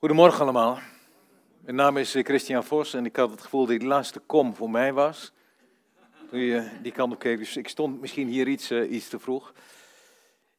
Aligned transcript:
Goedemorgen 0.00 0.40
allemaal. 0.40 0.78
Mijn 1.60 1.76
naam 1.76 1.96
is 1.96 2.14
eh, 2.14 2.24
Christian 2.24 2.64
Vos 2.64 2.94
en 2.94 3.04
ik 3.04 3.16
had 3.16 3.30
het 3.30 3.42
gevoel 3.42 3.66
dat 3.66 3.78
die 3.78 3.88
laatste 3.88 4.18
kom 4.18 4.54
voor 4.54 4.70
mij 4.70 4.92
was. 4.92 5.32
Toen 6.30 6.40
je 6.40 6.68
die 6.82 6.92
kant 6.92 7.12
op 7.12 7.18
keek, 7.18 7.38
dus 7.38 7.56
ik 7.56 7.68
stond 7.68 8.00
misschien 8.00 8.28
hier 8.28 8.48
iets, 8.48 8.70
uh, 8.70 8.90
iets 8.90 9.08
te 9.08 9.18
vroeg. 9.18 9.52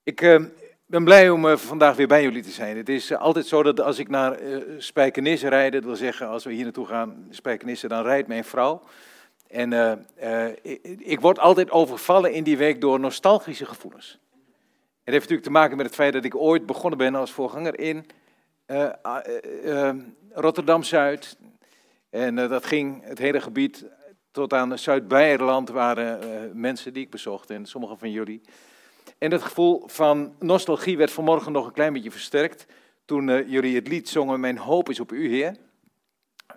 Ik 0.04 0.22
uh, 0.22 0.44
ben 0.86 1.04
blij 1.04 1.30
om 1.30 1.58
vandaag 1.58 1.96
weer 1.96 2.08
bij 2.08 2.24
jullie 2.24 2.44
te 2.44 2.50
zijn. 2.50 2.78
Het 2.78 2.90
is 2.90 3.14
altijd 3.16 3.46
zo 3.46 3.64
dat 3.64 3.82
als 3.82 4.00
ik 4.00 4.10
naar 4.10 4.40
Spijkenisse 4.78 5.48
rijd, 5.48 5.74
dat 5.74 5.84
wil 5.84 5.96
zeggen 5.96 6.28
als 6.28 6.44
we 6.44 6.54
hier 6.54 6.64
naartoe 6.64 6.86
gaan, 6.86 7.28
Spijkenisse, 7.30 7.88
dan 7.88 8.04
rijdt 8.04 8.28
mijn 8.28 8.44
vrouw. 8.44 8.82
En 9.48 9.74
ik, 10.62 10.80
ik 11.00 11.20
word 11.20 11.40
altijd 11.40 11.72
overvallen 11.72 12.34
in 12.34 12.44
die 12.44 12.58
week 12.58 12.82
door 12.82 13.00
nostalgische 13.00 13.66
gevoelens. 13.66 14.20
Het 15.04 15.14
heeft 15.14 15.30
natuurlijk 15.30 15.44
te 15.44 15.52
maken 15.52 15.78
met 15.78 15.86
het 15.86 15.96
feit 15.96 16.14
dat 16.14 16.26
ik 16.26 16.36
ooit 16.36 16.66
begonnen 16.66 16.98
ben 16.98 17.16
als 17.16 17.32
voorganger 17.32 17.80
in 17.80 18.06
uh, 18.72 18.90
uh, 19.64 19.92
Rotterdam-Zuid. 20.34 21.38
En 22.10 22.36
dat 22.36 22.66
ging 22.66 23.04
het 23.04 23.18
hele 23.18 23.42
gebied 23.42 23.86
tot 24.32 24.54
aan 24.54 24.78
Zuid-Beierland 24.78 25.70
waren 25.70 26.52
mensen 26.60 26.94
die 26.94 27.04
ik 27.04 27.10
bezocht 27.10 27.50
en 27.50 27.66
sommige 27.66 27.98
van 27.98 28.12
jullie. 28.12 28.42
En 29.18 29.32
het 29.32 29.42
gevoel 29.42 29.84
van 29.86 30.36
nostalgie 30.40 30.98
werd 30.98 31.12
vanmorgen 31.12 31.52
nog 31.52 31.66
een 31.66 31.72
klein 31.72 31.94
beetje 31.94 32.12
versterkt 32.12 32.66
toen 33.06 33.50
jullie 33.50 33.76
het 33.76 33.88
lied 33.88 34.10
zongen 34.10 34.40
Mijn 34.40 34.58
hoop 34.58 34.90
is 34.90 35.00
op 35.00 35.12
u, 35.12 35.30
Heer. 35.30 35.56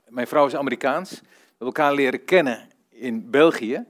Mijn 0.08 0.26
vrouw 0.26 0.46
is 0.46 0.54
Amerikaans. 0.54 1.10
We 1.10 1.26
hebben 1.48 1.66
elkaar 1.66 1.94
leren 1.94 2.24
kennen 2.24 2.68
in 2.88 3.30
België. 3.30 3.84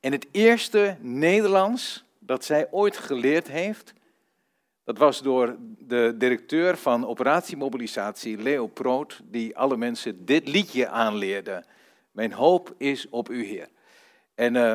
En 0.00 0.12
het 0.12 0.26
eerste 0.30 0.96
Nederlands 1.00 2.04
dat 2.18 2.44
zij 2.44 2.68
ooit 2.70 2.96
geleerd 2.96 3.48
heeft, 3.48 3.92
dat 4.88 4.98
was 4.98 5.22
door 5.22 5.56
de 5.78 6.14
directeur 6.18 6.76
van 6.76 7.06
operatiemobilisatie, 7.06 8.38
Leo 8.38 8.66
Proot, 8.66 9.20
die 9.24 9.56
alle 9.56 9.76
mensen 9.76 10.24
dit 10.24 10.48
liedje 10.48 10.88
aanleerde. 10.88 11.64
Mijn 12.10 12.32
hoop 12.32 12.74
is 12.78 13.08
op 13.08 13.30
u, 13.30 13.44
Heer. 13.44 13.68
En 14.34 14.54
uh, 14.54 14.74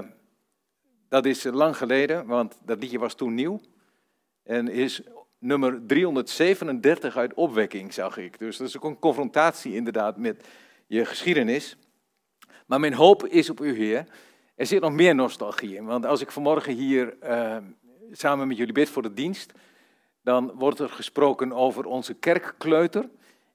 dat 1.09 1.25
is 1.25 1.43
lang 1.43 1.77
geleden, 1.77 2.25
want 2.25 2.57
dat 2.65 2.79
liedje 2.79 2.99
was 2.99 3.13
toen 3.13 3.33
nieuw. 3.33 3.61
En 4.43 4.67
is 4.67 5.01
nummer 5.39 5.85
337 5.87 7.17
uit 7.17 7.33
opwekking, 7.33 7.93
zag 7.93 8.17
ik. 8.17 8.39
Dus 8.39 8.57
dat 8.57 8.67
is 8.67 8.77
ook 8.77 8.83
een 8.83 8.99
confrontatie 8.99 9.75
inderdaad 9.75 10.17
met 10.17 10.47
je 10.87 11.05
geschiedenis. 11.05 11.77
Maar 12.65 12.79
mijn 12.79 12.93
hoop 12.93 13.27
is 13.27 13.49
op 13.49 13.61
u, 13.61 13.75
Heer. 13.75 14.05
Er 14.55 14.65
zit 14.65 14.81
nog 14.81 14.91
meer 14.91 15.15
nostalgie 15.15 15.75
in. 15.75 15.85
Want 15.85 16.05
als 16.05 16.21
ik 16.21 16.31
vanmorgen 16.31 16.73
hier 16.73 17.15
uh, 17.23 17.57
samen 18.11 18.47
met 18.47 18.57
jullie 18.57 18.73
bid 18.73 18.89
voor 18.89 19.01
de 19.01 19.13
dienst 19.13 19.53
dan 20.23 20.51
wordt 20.55 20.79
er 20.79 20.89
gesproken 20.89 21.53
over 21.53 21.85
onze 21.85 22.13
kerkkleuter. 22.13 23.09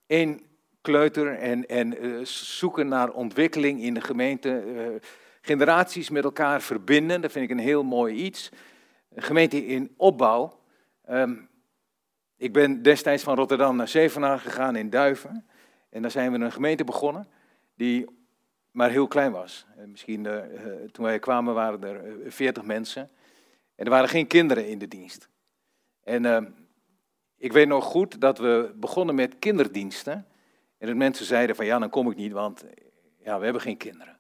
Eén 0.07 0.47
kleuter 0.81 1.35
en, 1.35 1.67
en 1.67 2.05
uh, 2.05 2.25
zoeken 2.25 2.89
naar 2.89 3.11
ontwikkeling 3.11 3.83
in 3.83 3.95
de 3.95 4.01
gemeente. 4.01 4.65
Uh, 4.67 5.01
generaties 5.41 6.11
met 6.11 6.25
elkaar 6.25 6.63
verbinden, 6.63 7.21
dat 7.21 7.33
vind 7.33 7.45
ik 7.45 7.51
een 7.51 7.65
heel 7.65 7.85
mooi 7.85 8.15
iets. 8.15 8.51
Een 9.15 9.23
gemeente 9.23 9.67
in 9.67 9.95
opbouw. 9.97 10.61
Um, 11.11 11.49
ik 12.37 12.53
ben 12.53 12.83
destijds 12.83 13.23
van 13.23 13.37
Rotterdam 13.37 13.77
naar 13.77 13.89
Zevenaar 13.89 14.39
gegaan 14.39 14.77
in 14.77 14.91
Duiven. 14.91 15.47
En 15.91 16.03
daar 16.03 16.11
zijn 16.11 16.33
we 16.33 16.39
een 16.39 16.53
gemeente 16.53 16.85
begonnen 16.85 17.29
die 17.75 18.07
maar 18.71 18.91
heel 18.91 19.07
klein 19.07 19.33
was. 19.33 19.67
Misschien 19.87 20.25
uh, 20.25 20.41
toen 20.93 21.05
wij 21.05 21.19
kwamen 21.19 21.55
waren 21.55 21.83
er 21.83 22.33
veertig 22.33 22.65
mensen. 22.65 23.11
En 23.75 23.85
er 23.85 23.91
waren 23.91 24.09
geen 24.09 24.27
kinderen 24.27 24.69
in 24.69 24.79
de 24.79 24.89
dienst. 24.89 25.29
En 26.09 26.25
uh, 26.25 26.39
ik 27.37 27.53
weet 27.53 27.69
nog 27.69 27.85
goed 27.85 28.21
dat 28.21 28.39
we 28.39 28.73
begonnen 28.77 29.15
met 29.15 29.39
kinderdiensten. 29.39 30.27
En 30.79 30.87
dat 30.87 30.97
mensen 30.97 31.27
zeiden 31.27 31.57
van 31.57 31.67
ja, 31.67 31.79
dan 31.79 31.91
kom 31.91 32.11
ik 32.11 32.17
niet, 32.17 32.33
want 32.33 32.65
ja, 33.23 33.39
we 33.39 33.45
hebben 33.45 33.63
geen 33.63 33.77
kinderen. 33.77 34.19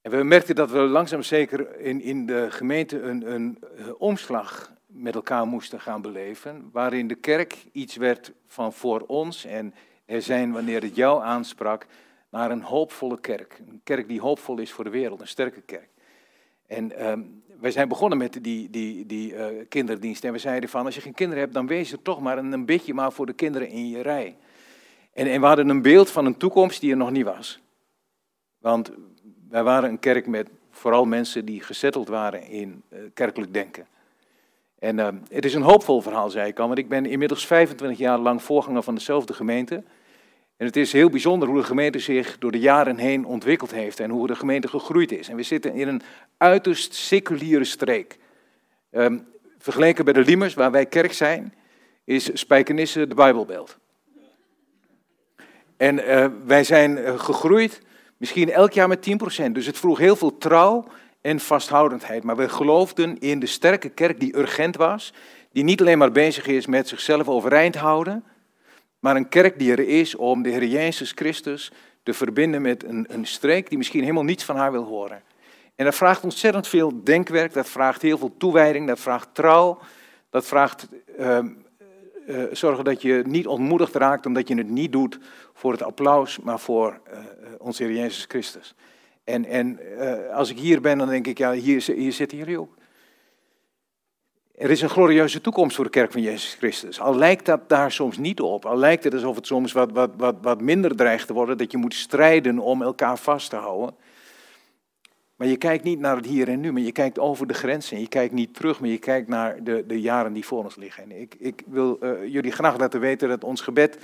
En 0.00 0.10
we 0.10 0.22
merkten 0.22 0.54
dat 0.54 0.70
we 0.70 0.78
langzaam 0.78 1.22
zeker 1.22 1.80
in, 1.80 2.00
in 2.00 2.26
de 2.26 2.50
gemeente 2.50 3.00
een, 3.00 3.32
een, 3.32 3.58
een 3.76 3.96
omslag 3.96 4.72
met 4.86 5.14
elkaar 5.14 5.46
moesten 5.46 5.80
gaan 5.80 6.02
beleven. 6.02 6.68
Waarin 6.72 7.08
de 7.08 7.14
kerk 7.14 7.64
iets 7.72 7.96
werd 7.96 8.32
van 8.46 8.72
voor 8.72 9.00
ons 9.00 9.44
en 9.44 9.74
er 10.04 10.22
zijn, 10.22 10.52
wanneer 10.52 10.82
het 10.82 10.96
jou 10.96 11.22
aansprak, 11.22 11.86
naar 12.30 12.50
een 12.50 12.62
hoopvolle 12.62 13.20
kerk. 13.20 13.60
Een 13.68 13.80
kerk 13.84 14.08
die 14.08 14.20
hoopvol 14.20 14.58
is 14.58 14.72
voor 14.72 14.84
de 14.84 14.90
wereld, 14.90 15.20
een 15.20 15.28
sterke 15.28 15.60
kerk. 15.60 15.91
En 16.72 17.10
um, 17.10 17.42
wij 17.60 17.70
zijn 17.70 17.88
begonnen 17.88 18.18
met 18.18 18.38
die, 18.42 18.70
die, 18.70 19.06
die 19.06 19.32
uh, 19.32 19.46
kinderdienst. 19.68 20.24
En 20.24 20.32
we 20.32 20.38
zeiden 20.38 20.68
van, 20.68 20.84
als 20.84 20.94
je 20.94 21.00
geen 21.00 21.14
kinderen 21.14 21.42
hebt, 21.42 21.54
dan 21.54 21.66
wees 21.66 21.92
er 21.92 22.02
toch 22.02 22.20
maar 22.20 22.38
een, 22.38 22.66
beetje 22.66 22.94
maar 22.94 23.12
voor 23.12 23.26
de 23.26 23.32
kinderen 23.32 23.68
in 23.68 23.88
je 23.88 24.02
rij. 24.02 24.36
En, 25.12 25.26
en 25.26 25.40
we 25.40 25.46
hadden 25.46 25.68
een 25.68 25.82
beeld 25.82 26.10
van 26.10 26.26
een 26.26 26.36
toekomst 26.36 26.80
die 26.80 26.90
er 26.90 26.96
nog 26.96 27.10
niet 27.10 27.24
was. 27.24 27.60
Want 28.58 28.90
wij 29.48 29.62
waren 29.62 29.90
een 29.90 29.98
kerk 29.98 30.26
met 30.26 30.48
vooral 30.70 31.04
mensen 31.04 31.44
die 31.44 31.60
gezetteld 31.60 32.08
waren 32.08 32.42
in 32.42 32.82
uh, 32.88 32.98
kerkelijk 33.14 33.52
denken. 33.52 33.86
En 34.78 34.98
uh, 34.98 35.08
het 35.28 35.44
is 35.44 35.54
een 35.54 35.62
hoopvol 35.62 36.00
verhaal, 36.00 36.30
zei 36.30 36.48
ik 36.48 36.58
al, 36.58 36.66
want 36.66 36.78
ik 36.78 36.88
ben 36.88 37.06
inmiddels 37.06 37.46
25 37.46 37.98
jaar 37.98 38.18
lang 38.18 38.42
voorganger 38.42 38.82
van 38.82 38.94
dezelfde 38.94 39.34
gemeente. 39.34 39.82
En 40.62 40.68
het 40.68 40.76
is 40.76 40.92
heel 40.92 41.10
bijzonder 41.10 41.48
hoe 41.48 41.58
de 41.58 41.66
gemeente 41.66 41.98
zich 41.98 42.38
door 42.38 42.50
de 42.50 42.58
jaren 42.58 42.96
heen 42.96 43.24
ontwikkeld 43.24 43.70
heeft 43.70 44.00
en 44.00 44.10
hoe 44.10 44.26
de 44.26 44.34
gemeente 44.34 44.68
gegroeid 44.68 45.12
is. 45.12 45.28
En 45.28 45.36
we 45.36 45.42
zitten 45.42 45.74
in 45.74 45.88
een 45.88 46.02
uiterst 46.36 46.94
seculiere 46.94 47.64
streek. 47.64 48.18
Um, 48.90 49.26
vergeleken 49.58 50.04
bij 50.04 50.12
de 50.12 50.20
Liemers, 50.20 50.54
waar 50.54 50.70
wij 50.70 50.86
kerk 50.86 51.12
zijn, 51.12 51.54
is 52.04 52.30
Spijkenisse 52.32 53.06
de 53.06 53.14
Bijbelbelt. 53.14 53.78
En 55.76 55.98
uh, 55.98 56.26
wij 56.46 56.64
zijn 56.64 56.98
uh, 56.98 57.18
gegroeid 57.18 57.80
misschien 58.16 58.50
elk 58.50 58.72
jaar 58.72 58.88
met 58.88 59.10
10%. 59.48 59.50
Dus 59.52 59.66
het 59.66 59.78
vroeg 59.78 59.98
heel 59.98 60.16
veel 60.16 60.38
trouw 60.38 60.84
en 61.20 61.40
vasthoudendheid. 61.40 62.22
Maar 62.22 62.36
we 62.36 62.48
geloofden 62.48 63.18
in 63.18 63.38
de 63.38 63.46
sterke 63.46 63.88
kerk 63.88 64.20
die 64.20 64.36
urgent 64.36 64.76
was. 64.76 65.12
Die 65.52 65.64
niet 65.64 65.80
alleen 65.80 65.98
maar 65.98 66.12
bezig 66.12 66.46
is 66.46 66.66
met 66.66 66.88
zichzelf 66.88 67.28
overeind 67.28 67.74
houden 67.74 68.24
maar 69.02 69.16
een 69.16 69.28
kerk 69.28 69.58
die 69.58 69.72
er 69.72 69.88
is 69.88 70.14
om 70.14 70.42
de 70.42 70.50
Heer 70.50 70.64
Jezus 70.64 71.12
Christus 71.14 71.72
te 72.02 72.14
verbinden 72.14 72.62
met 72.62 72.84
een, 72.84 73.06
een 73.08 73.26
streek 73.26 73.68
die 73.68 73.78
misschien 73.78 74.00
helemaal 74.00 74.22
niets 74.22 74.44
van 74.44 74.56
haar 74.56 74.72
wil 74.72 74.84
horen. 74.84 75.22
En 75.74 75.84
dat 75.84 75.94
vraagt 75.94 76.24
ontzettend 76.24 76.68
veel 76.68 77.04
denkwerk, 77.04 77.52
dat 77.52 77.68
vraagt 77.68 78.02
heel 78.02 78.18
veel 78.18 78.34
toewijding, 78.36 78.86
dat 78.86 79.00
vraagt 79.00 79.28
trouw, 79.32 79.78
dat 80.30 80.46
vraagt 80.46 80.88
uh, 81.18 81.38
uh, 82.26 82.44
zorgen 82.52 82.84
dat 82.84 83.02
je 83.02 83.22
niet 83.26 83.46
ontmoedigd 83.46 83.94
raakt 83.94 84.26
omdat 84.26 84.48
je 84.48 84.54
het 84.54 84.70
niet 84.70 84.92
doet 84.92 85.18
voor 85.52 85.72
het 85.72 85.82
applaus, 85.82 86.38
maar 86.38 86.60
voor 86.60 87.00
uh, 87.12 87.18
onze 87.58 87.82
Heer 87.82 87.96
Jezus 87.96 88.24
Christus. 88.28 88.74
En, 89.24 89.44
en 89.44 89.78
als 90.32 90.50
ik 90.50 90.58
hier 90.58 90.80
ben, 90.80 90.98
dan 90.98 91.08
denk 91.08 91.26
ik, 91.26 91.38
ja, 91.38 91.52
hier, 91.52 91.82
hier 91.82 92.12
zitten 92.12 92.38
jullie 92.38 92.60
ook. 92.60 92.74
Er 94.54 94.70
is 94.70 94.82
een 94.82 94.88
glorieuze 94.88 95.40
toekomst 95.40 95.76
voor 95.76 95.84
de 95.84 95.90
kerk 95.90 96.12
van 96.12 96.22
Jezus 96.22 96.54
Christus. 96.54 97.00
Al 97.00 97.16
lijkt 97.16 97.46
dat 97.46 97.68
daar 97.68 97.92
soms 97.92 98.18
niet 98.18 98.40
op. 98.40 98.64
Al 98.64 98.76
lijkt 98.76 99.04
het 99.04 99.14
alsof 99.14 99.36
het 99.36 99.46
soms 99.46 99.72
wat, 99.72 99.92
wat, 99.92 100.10
wat, 100.16 100.36
wat 100.42 100.60
minder 100.60 100.96
dreigt 100.96 101.26
te 101.26 101.32
worden. 101.32 101.58
Dat 101.58 101.72
je 101.72 101.78
moet 101.78 101.94
strijden 101.94 102.58
om 102.58 102.82
elkaar 102.82 103.18
vast 103.18 103.50
te 103.50 103.56
houden. 103.56 103.94
Maar 105.36 105.48
je 105.48 105.56
kijkt 105.56 105.84
niet 105.84 105.98
naar 105.98 106.16
het 106.16 106.26
hier 106.26 106.48
en 106.48 106.60
nu, 106.60 106.72
maar 106.72 106.82
je 106.82 106.92
kijkt 106.92 107.18
over 107.18 107.46
de 107.46 107.54
grenzen. 107.54 108.00
Je 108.00 108.08
kijkt 108.08 108.34
niet 108.34 108.54
terug, 108.54 108.80
maar 108.80 108.88
je 108.88 108.98
kijkt 108.98 109.28
naar 109.28 109.64
de, 109.64 109.84
de 109.86 110.00
jaren 110.00 110.32
die 110.32 110.44
voor 110.46 110.64
ons 110.64 110.76
liggen. 110.76 111.02
En 111.02 111.20
ik, 111.20 111.34
ik 111.38 111.62
wil 111.66 111.98
uh, 112.00 112.26
jullie 112.26 112.52
graag 112.52 112.78
laten 112.78 113.00
weten 113.00 113.28
dat 113.28 113.44
ons 113.44 113.60
gebed 113.60 113.98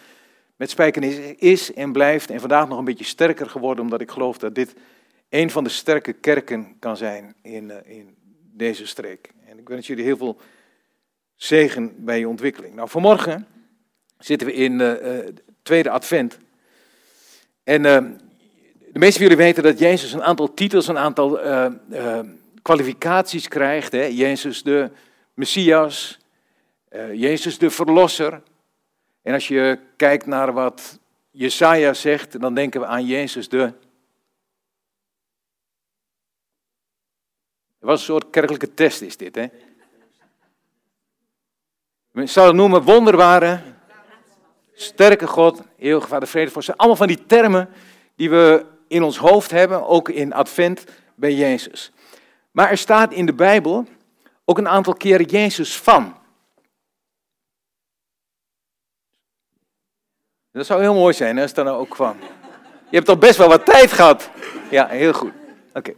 met 0.57 0.71
spijkenis 0.71 1.19
is 1.37 1.75
en 1.75 1.93
blijft. 1.93 2.31
En 2.31 2.41
vandaag 2.41 2.69
nog 2.69 2.79
een 2.79 2.85
beetje 2.85 3.05
sterker 3.05 3.51
geworden, 3.51 3.85
omdat 3.85 4.01
ik 4.01 4.11
geloof 4.11 4.39
dat 4.39 4.55
dit 4.55 4.75
een 5.29 5.51
van 5.51 5.65
de 5.65 5.71
sterke 5.71 6.13
kerken 6.13 6.77
kan 6.79 6.97
zijn 6.97 7.35
in, 7.43 7.65
uh, 7.65 7.77
in 7.85 8.17
deze 8.53 8.87
streek. 8.87 9.31
Ik 9.59 9.69
wens 9.69 9.87
jullie 9.87 10.05
heel 10.05 10.17
veel 10.17 10.41
zegen 11.35 12.05
bij 12.05 12.19
je 12.19 12.29
ontwikkeling. 12.29 12.75
Nou, 12.75 12.89
vanmorgen 12.89 13.47
zitten 14.19 14.47
we 14.47 14.53
in 14.53 14.81
uh, 14.81 15.19
tweede 15.63 15.91
advent. 15.91 16.39
En 17.65 17.85
uh, 17.85 17.97
de 18.93 18.99
meeste 18.99 19.19
van 19.19 19.29
jullie 19.29 19.45
weten 19.45 19.63
dat 19.63 19.79
Jezus 19.79 20.13
een 20.13 20.23
aantal 20.23 20.55
titels, 20.55 20.89
een 20.89 20.99
aantal 20.99 21.41
kwalificaties 22.63 23.49
krijgt. 23.49 23.93
Hè? 23.93 24.05
Jezus 24.05 24.63
de 24.63 24.91
Messias, 25.35 26.19
Jezus 27.13 27.59
de 27.59 27.71
Verlosser. 27.71 28.43
En 29.23 29.35
als 29.35 29.49
je 29.49 29.79
kijkt 29.97 30.27
naar 30.27 30.53
wat 30.53 30.99
Jesaja 31.31 31.95
zegt, 31.95 32.41
dan 32.41 32.55
denken 32.55 32.81
we 32.81 32.87
aan 32.87 33.07
Jezus 33.07 33.49
de 33.49 33.73
was 37.79 37.99
een 37.99 38.07
soort 38.07 38.31
kerkelijke 38.31 38.75
test 38.75 39.01
is 39.01 39.17
dit, 39.17 39.35
hè? 39.35 39.47
Men 42.11 42.29
zou 42.29 42.47
het 42.47 42.57
noemen 42.57 42.83
wonderbare, 42.83 43.61
sterke 44.73 45.27
God, 45.27 45.63
eeuwige 45.77 46.09
Vader, 46.09 46.29
vrede 46.29 46.51
voor. 46.51 46.63
zijn 46.63 46.77
allemaal 46.77 46.97
van 46.97 47.07
die 47.07 47.27
termen 47.27 47.69
die 48.15 48.31
we 48.31 48.67
in 48.89 49.03
ons 49.03 49.19
hoofd 49.19 49.51
hebben, 49.51 49.87
ook 49.87 50.09
in 50.09 50.33
Advent 50.33 50.85
bij 51.15 51.35
Jezus. 51.35 51.93
Maar 52.51 52.71
er 52.71 52.79
staat 52.79 53.13
in 53.13 53.27
de 53.27 53.35
Bijbel 53.35 53.87
ook 54.45 54.59
een 54.59 54.69
aantal 54.69 54.95
keren 54.95 55.27
Jezus 55.27 55.77
van. 55.77 56.17
Dat 60.51 60.67
zou 60.67 60.81
heel 60.81 60.95
mooi 60.95 61.15
zijn 61.15 61.39
als 61.39 61.47
het 61.47 61.55
dan 61.55 61.69
ook 61.69 61.89
kwam. 61.89 62.17
Je 62.89 62.97
hebt 62.97 63.07
toch 63.07 63.19
best 63.19 63.37
wel 63.37 63.49
wat 63.49 63.65
tijd 63.65 63.93
gehad. 63.93 64.31
Ja, 64.71 64.87
heel 64.87 65.13
goed. 65.13 65.33
Oké. 65.75 65.95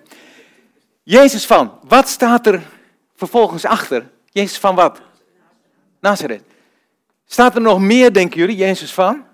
Jezus 1.02 1.46
van, 1.46 1.78
wat 1.88 2.08
staat 2.08 2.46
er 2.46 2.62
vervolgens 3.14 3.64
achter? 3.64 4.10
Jezus 4.30 4.58
van 4.58 4.74
wat? 4.74 5.00
Nazareth. 6.00 6.42
Staat 7.24 7.54
er 7.54 7.60
nog 7.60 7.80
meer, 7.80 8.12
denken 8.12 8.38
jullie, 8.38 8.56
Jezus 8.56 8.94
van? 8.94 9.24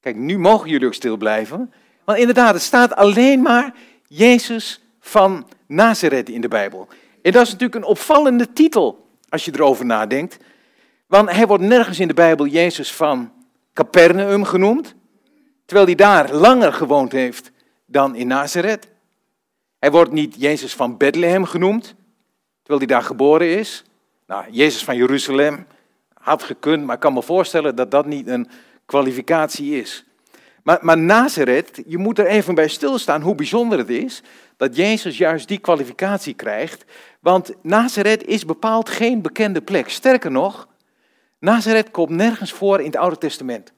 Kijk, 0.00 0.16
nu 0.16 0.38
mogen 0.38 0.68
jullie 0.68 0.86
ook 0.86 0.94
stil 0.94 1.16
blijven. 1.16 1.72
Want 2.04 2.18
inderdaad, 2.18 2.54
het 2.54 2.62
staat 2.62 2.94
alleen 2.94 3.42
maar 3.42 3.74
Jezus 4.06 4.80
van 5.00 5.48
Nazareth 5.66 6.28
in 6.28 6.40
de 6.40 6.48
Bijbel. 6.48 6.88
En 7.22 7.32
dat 7.32 7.42
is 7.42 7.52
natuurlijk 7.52 7.84
een 7.84 7.90
opvallende 7.90 8.52
titel, 8.52 9.08
als 9.28 9.44
je 9.44 9.52
erover 9.54 9.86
nadenkt. 9.86 10.36
Want 11.06 11.30
hij 11.30 11.46
wordt 11.46 11.64
nergens 11.64 12.00
in 12.00 12.08
de 12.08 12.14
Bijbel 12.14 12.46
Jezus 12.46 12.92
van 12.92 13.32
Capernaum 13.72 14.44
genoemd, 14.44 14.94
terwijl 15.64 15.86
hij 15.86 15.96
daar 15.96 16.32
langer 16.34 16.72
gewoond 16.72 17.12
heeft 17.12 17.50
dan 17.86 18.14
in 18.14 18.26
Nazareth. 18.26 18.88
Hij 19.78 19.90
wordt 19.90 20.12
niet 20.12 20.34
Jezus 20.38 20.74
van 20.74 20.96
Bethlehem 20.96 21.44
genoemd, 21.44 21.94
terwijl 22.62 22.78
hij 22.78 22.86
daar 22.86 23.02
geboren 23.02 23.58
is. 23.58 23.84
Nou, 24.26 24.44
Jezus 24.50 24.84
van 24.84 24.96
Jeruzalem 24.96 25.66
had 26.14 26.42
gekund, 26.42 26.84
maar 26.84 26.94
ik 26.94 27.00
kan 27.00 27.12
me 27.12 27.22
voorstellen 27.22 27.76
dat 27.76 27.90
dat 27.90 28.06
niet 28.06 28.26
een 28.26 28.48
kwalificatie 28.86 29.80
is. 29.80 30.04
Maar, 30.62 30.78
maar 30.80 30.98
Nazareth, 30.98 31.82
je 31.86 31.98
moet 31.98 32.18
er 32.18 32.26
even 32.26 32.54
bij 32.54 32.68
stilstaan 32.68 33.22
hoe 33.22 33.34
bijzonder 33.34 33.78
het 33.78 33.90
is 33.90 34.22
dat 34.56 34.76
Jezus 34.76 35.18
juist 35.18 35.48
die 35.48 35.58
kwalificatie 35.58 36.34
krijgt. 36.34 36.84
Want 37.20 37.52
Nazareth 37.62 38.24
is 38.24 38.44
bepaald 38.44 38.88
geen 38.88 39.22
bekende 39.22 39.62
plek. 39.62 39.88
Sterker 39.88 40.30
nog, 40.30 40.68
Nazareth 41.38 41.90
komt 41.90 42.10
nergens 42.10 42.52
voor 42.52 42.78
in 42.78 42.86
het 42.86 42.96
Oude 42.96 43.18
Testament. 43.18 43.72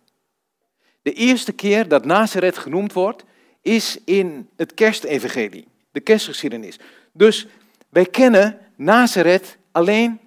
De 1.02 1.12
eerste 1.12 1.52
keer 1.52 1.88
dat 1.88 2.04
Nazareth 2.04 2.58
genoemd 2.58 2.92
wordt, 2.92 3.24
is 3.62 3.98
in 4.04 4.48
het 4.56 4.74
kerstevangelie, 4.74 5.68
de 5.92 6.00
kerstgeschiedenis. 6.00 6.78
Dus 7.12 7.46
wij 7.88 8.04
kennen 8.04 8.58
Nazareth 8.76 9.58
alleen 9.72 10.20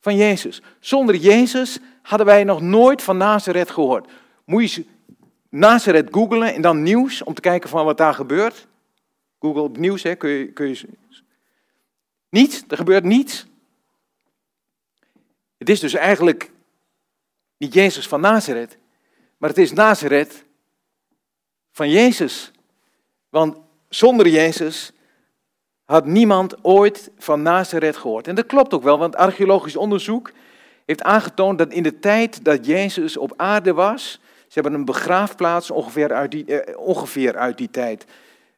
van 0.00 0.16
Jezus. 0.16 0.62
Zonder 0.80 1.14
Jezus 1.14 1.78
hadden 2.02 2.26
wij 2.26 2.44
nog 2.44 2.60
nooit 2.60 3.02
van 3.02 3.16
Nazareth 3.16 3.70
gehoord. 3.70 4.10
Moet 4.44 4.72
je 4.72 4.84
Nazareth 5.48 6.08
googlen 6.10 6.54
en 6.54 6.62
dan 6.62 6.82
nieuws 6.82 7.22
om 7.22 7.34
te 7.34 7.40
kijken 7.40 7.68
van 7.68 7.84
wat 7.84 7.98
daar 7.98 8.14
gebeurt. 8.14 8.66
Google 9.38 9.62
op 9.62 9.76
nieuws, 9.76 10.02
hè, 10.02 10.14
kun 10.14 10.30
je, 10.30 10.52
kun 10.52 10.68
je... 10.68 10.88
Niets, 12.28 12.64
er 12.68 12.76
gebeurt 12.76 13.04
niets. 13.04 13.46
Het 15.58 15.68
is 15.68 15.80
dus 15.80 15.94
eigenlijk 15.94 16.50
niet 17.56 17.74
Jezus 17.74 18.08
van 18.08 18.20
Nazareth, 18.20 18.78
maar 19.36 19.48
het 19.48 19.58
is 19.58 19.72
Nazareth 19.72 20.44
van 21.72 21.90
Jezus. 21.90 22.50
Want 23.28 23.58
zonder 23.88 24.28
Jezus 24.28 24.92
had 25.84 26.06
niemand 26.06 26.64
ooit 26.64 27.10
van 27.18 27.42
Nazareth 27.42 27.96
gehoord. 27.96 28.28
En 28.28 28.34
dat 28.34 28.46
klopt 28.46 28.74
ook 28.74 28.82
wel, 28.82 28.98
want 28.98 29.16
archeologisch 29.16 29.76
onderzoek 29.76 30.32
heeft 30.84 31.02
aangetoond 31.02 31.58
dat 31.58 31.72
in 31.72 31.82
de 31.82 31.98
tijd 31.98 32.44
dat 32.44 32.66
Jezus 32.66 33.16
op 33.16 33.32
aarde 33.36 33.72
was, 33.72 34.20
ze 34.46 34.60
hebben 34.60 34.72
een 34.72 34.84
begraafplaats 34.84 35.70
ongeveer 35.70 36.12
uit 36.12 36.30
die, 36.30 36.60
eh, 36.60 36.78
ongeveer 36.78 37.36
uit 37.36 37.58
die 37.58 37.70
tijd 37.70 38.04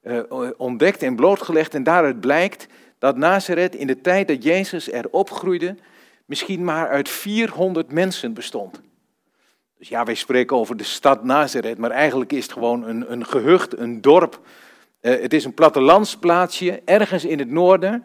eh, 0.03 0.21
ontdekt 0.57 1.03
en 1.03 1.17
blootgelegd. 1.17 1.75
En 1.75 1.83
daaruit 1.83 2.21
blijkt 2.21 2.67
dat 2.99 3.17
Nazareth 3.17 3.75
in 3.75 3.87
de 3.87 4.01
tijd 4.01 4.29
dat 4.29 4.43
Jezus 4.43 4.93
er 4.93 5.09
opgroeide, 5.11 5.77
misschien 6.25 6.65
maar 6.65 6.89
uit 6.89 7.09
400 7.09 7.93
mensen 7.93 8.33
bestond. 8.33 8.81
Dus 9.79 9.89
ja, 9.89 10.05
wij 10.05 10.15
spreken 10.15 10.57
over 10.57 10.77
de 10.77 10.85
stad 10.85 11.25
Nazareth, 11.25 11.79
maar 11.79 11.91
eigenlijk 11.91 12.33
is 12.33 12.43
het 12.43 12.53
gewoon 12.53 12.85
een, 12.85 13.13
een 13.13 13.27
gehucht, 13.27 13.79
een 13.79 14.01
dorp. 14.01 14.41
Uh, 15.01 15.21
het 15.21 15.33
is 15.33 15.45
een 15.45 15.55
plattelandsplaatsje 15.55 16.83
ergens 16.85 17.25
in 17.25 17.39
het 17.39 17.51
noorden 17.51 18.05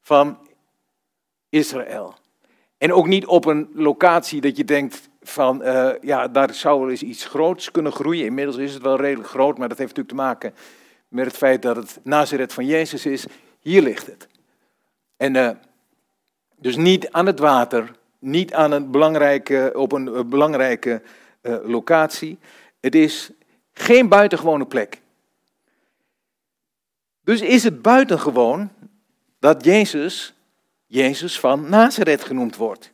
van 0.00 0.38
Israël. 1.48 2.14
En 2.78 2.92
ook 2.92 3.06
niet 3.06 3.26
op 3.26 3.44
een 3.44 3.70
locatie 3.74 4.40
dat 4.40 4.56
je 4.56 4.64
denkt 4.64 5.08
van, 5.22 5.62
uh, 5.62 5.90
ja, 6.00 6.28
daar 6.28 6.54
zou 6.54 6.80
wel 6.80 6.90
eens 6.90 7.02
iets 7.02 7.24
groots 7.24 7.70
kunnen 7.70 7.92
groeien. 7.92 8.24
Inmiddels 8.24 8.56
is 8.56 8.74
het 8.74 8.82
wel 8.82 8.96
redelijk 8.96 9.28
groot, 9.28 9.58
maar 9.58 9.68
dat 9.68 9.78
heeft 9.78 9.96
natuurlijk 9.96 10.18
te 10.18 10.22
maken 10.28 10.54
met 11.08 11.26
het 11.26 11.36
feit 11.36 11.62
dat 11.62 11.76
het 11.76 12.00
Nazareth 12.02 12.52
van 12.52 12.66
Jezus 12.66 13.06
is. 13.06 13.26
Hier 13.60 13.82
ligt 13.82 14.06
het. 14.06 14.28
En 15.16 15.34
uh, 15.34 15.50
dus 16.56 16.76
niet 16.76 17.10
aan 17.10 17.26
het 17.26 17.38
water, 17.38 17.90
niet 18.18 18.54
aan 18.54 18.72
een 18.72 18.90
belangrijke, 18.90 19.72
op 19.74 19.92
een 19.92 20.28
belangrijke 20.28 21.02
locatie. 21.62 22.38
Het 22.80 22.94
is 22.94 23.30
geen 23.72 24.08
buitengewone 24.08 24.66
plek. 24.66 25.02
Dus 27.24 27.40
is 27.40 27.64
het 27.64 27.82
buitengewoon 27.82 28.70
dat 29.38 29.64
Jezus, 29.64 30.34
Jezus 30.86 31.40
van 31.40 31.68
Nazareth 31.68 32.24
genoemd 32.24 32.56
wordt. 32.56 32.92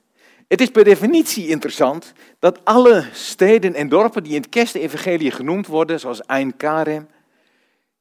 Het 0.49 0.61
is 0.61 0.71
per 0.71 0.85
definitie 0.85 1.49
interessant 1.49 2.13
dat 2.39 2.65
alle 2.65 3.05
steden 3.13 3.75
en 3.75 3.89
dorpen 3.89 4.23
die 4.23 4.35
in 4.35 4.41
het 4.41 4.51
kerstevangelie 4.51 5.31
genoemd 5.31 5.67
worden, 5.67 6.01
zoals 6.01 6.21
Ein 6.21 6.57
Karem, 6.57 7.09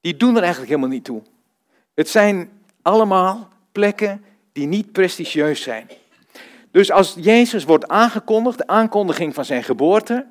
die 0.02 0.18
doen 0.18 0.36
er 0.36 0.42
eigenlijk 0.42 0.72
helemaal 0.72 0.92
niet 0.92 1.04
toe. 1.04 1.22
Het 1.94 2.10
zijn 2.10 2.50
allemaal 2.82 3.50
plekken 3.72 4.24
die 4.52 4.68
niet 4.68 4.92
prestigieus 4.92 5.62
zijn. 5.62 5.90
Dus 6.72 6.92
als 6.92 7.16
Jezus 7.20 7.64
wordt 7.64 7.88
aangekondigd, 7.88 8.58
de 8.58 8.68
aankondiging 8.68 9.34
van 9.34 9.46
zijn 9.46 9.64
geboorte, 9.64 10.26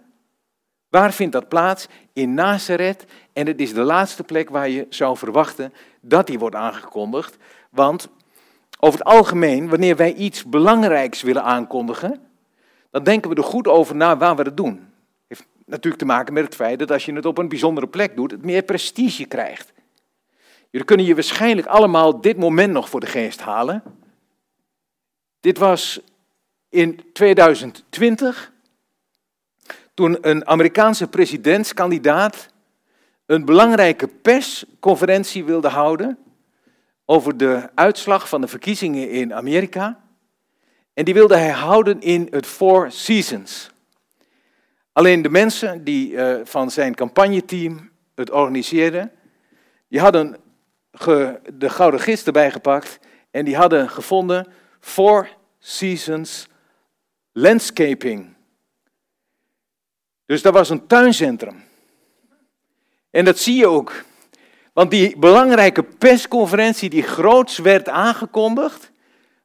waar 0.88 1.12
vindt 1.12 1.32
dat 1.32 1.48
plaats? 1.48 1.86
In 2.12 2.34
Nazareth. 2.34 3.04
En 3.32 3.46
het 3.46 3.60
is 3.60 3.72
de 3.72 3.82
laatste 3.82 4.24
plek 4.24 4.50
waar 4.50 4.68
je 4.68 4.86
zou 4.88 5.16
verwachten 5.16 5.72
dat 6.00 6.28
hij 6.28 6.38
wordt 6.38 6.56
aangekondigd. 6.56 7.36
Want 7.70 8.08
over 8.80 8.98
het 8.98 9.08
algemeen, 9.08 9.68
wanneer 9.68 9.96
wij 9.96 10.14
iets 10.14 10.44
belangrijks 10.44 11.22
willen 11.22 11.42
aankondigen, 11.42 12.20
dan 12.90 13.02
denken 13.02 13.30
we 13.30 13.36
er 13.36 13.42
goed 13.44 13.68
over 13.68 13.96
na 13.96 14.16
waar 14.16 14.36
we 14.36 14.42
het 14.42 14.56
doen. 14.56 14.88
Heeft 15.26 15.46
natuurlijk 15.64 16.02
te 16.02 16.08
maken 16.08 16.34
met 16.34 16.44
het 16.44 16.54
feit 16.54 16.78
dat 16.78 16.90
als 16.90 17.04
je 17.04 17.12
het 17.12 17.26
op 17.26 17.38
een 17.38 17.48
bijzondere 17.48 17.86
plek 17.86 18.16
doet, 18.16 18.30
het 18.30 18.44
meer 18.44 18.62
prestige 18.62 19.24
krijgt. 19.24 19.72
Jullie 20.70 20.86
kunnen 20.86 21.06
je 21.06 21.14
waarschijnlijk 21.14 21.66
allemaal 21.66 22.20
dit 22.20 22.36
moment 22.36 22.72
nog 22.72 22.88
voor 22.88 23.00
de 23.00 23.06
geest 23.06 23.40
halen. 23.40 23.82
Dit 25.40 25.58
was 25.58 26.00
in 26.68 27.00
2020, 27.12 28.52
toen 29.98 30.18
een 30.20 30.46
Amerikaanse 30.46 31.08
presidentskandidaat 31.08 32.48
een 33.26 33.44
belangrijke 33.44 34.08
persconferentie 34.08 35.44
wilde 35.44 35.68
houden 35.68 36.18
over 37.04 37.36
de 37.36 37.70
uitslag 37.74 38.28
van 38.28 38.40
de 38.40 38.48
verkiezingen 38.48 39.10
in 39.10 39.34
Amerika. 39.34 40.00
En 40.94 41.04
die 41.04 41.14
wilde 41.14 41.36
hij 41.36 41.50
houden 41.50 42.00
in 42.00 42.28
het 42.30 42.46
Four 42.46 42.90
Seasons. 42.90 43.70
Alleen 44.92 45.22
de 45.22 45.28
mensen 45.28 45.84
die 45.84 46.10
uh, 46.10 46.40
van 46.44 46.70
zijn 46.70 46.94
campagneteam 46.94 47.90
het 48.14 48.30
organiseerden, 48.30 49.12
die 49.88 50.00
hadden 50.00 50.36
de 51.54 51.70
gouden 51.70 52.00
gids 52.00 52.24
erbij 52.24 52.50
gepakt 52.50 52.98
en 53.30 53.44
die 53.44 53.56
hadden 53.56 53.90
gevonden 53.90 54.46
Four 54.80 55.28
Seasons 55.58 56.48
Landscaping. 57.32 58.36
Dus 60.28 60.42
dat 60.42 60.52
was 60.52 60.70
een 60.70 60.86
tuincentrum. 60.86 61.64
En 63.10 63.24
dat 63.24 63.38
zie 63.38 63.56
je 63.56 63.66
ook. 63.66 64.04
Want 64.72 64.90
die 64.90 65.18
belangrijke 65.18 65.82
persconferentie 65.82 66.90
die 66.90 67.02
groots 67.02 67.58
werd 67.58 67.88
aangekondigd, 67.88 68.90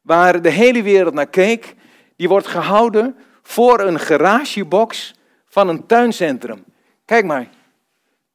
waar 0.02 0.42
de 0.42 0.50
hele 0.50 0.82
wereld 0.82 1.13
naar 1.13 1.28
keek, 1.28 1.75
die 2.16 2.28
wordt 2.28 2.48
gehouden 2.48 3.16
voor 3.42 3.80
een 3.80 4.00
garagebox 4.00 5.13
van 5.46 5.68
een 5.68 5.86
tuincentrum. 5.86 6.66
Kijk 7.06 7.25
maar, 7.25 7.50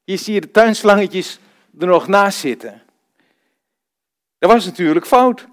hier 0.04 0.18
zie 0.18 0.34
je 0.34 0.40
de 0.40 0.50
tuinslangetjes 0.50 1.38
er 1.78 1.86
nog 1.86 2.08
naast 2.08 2.38
zitten. 2.38 2.82
Dat 4.38 4.50
was 4.50 4.64
natuurlijk 4.64 5.06
fout. 5.06 5.46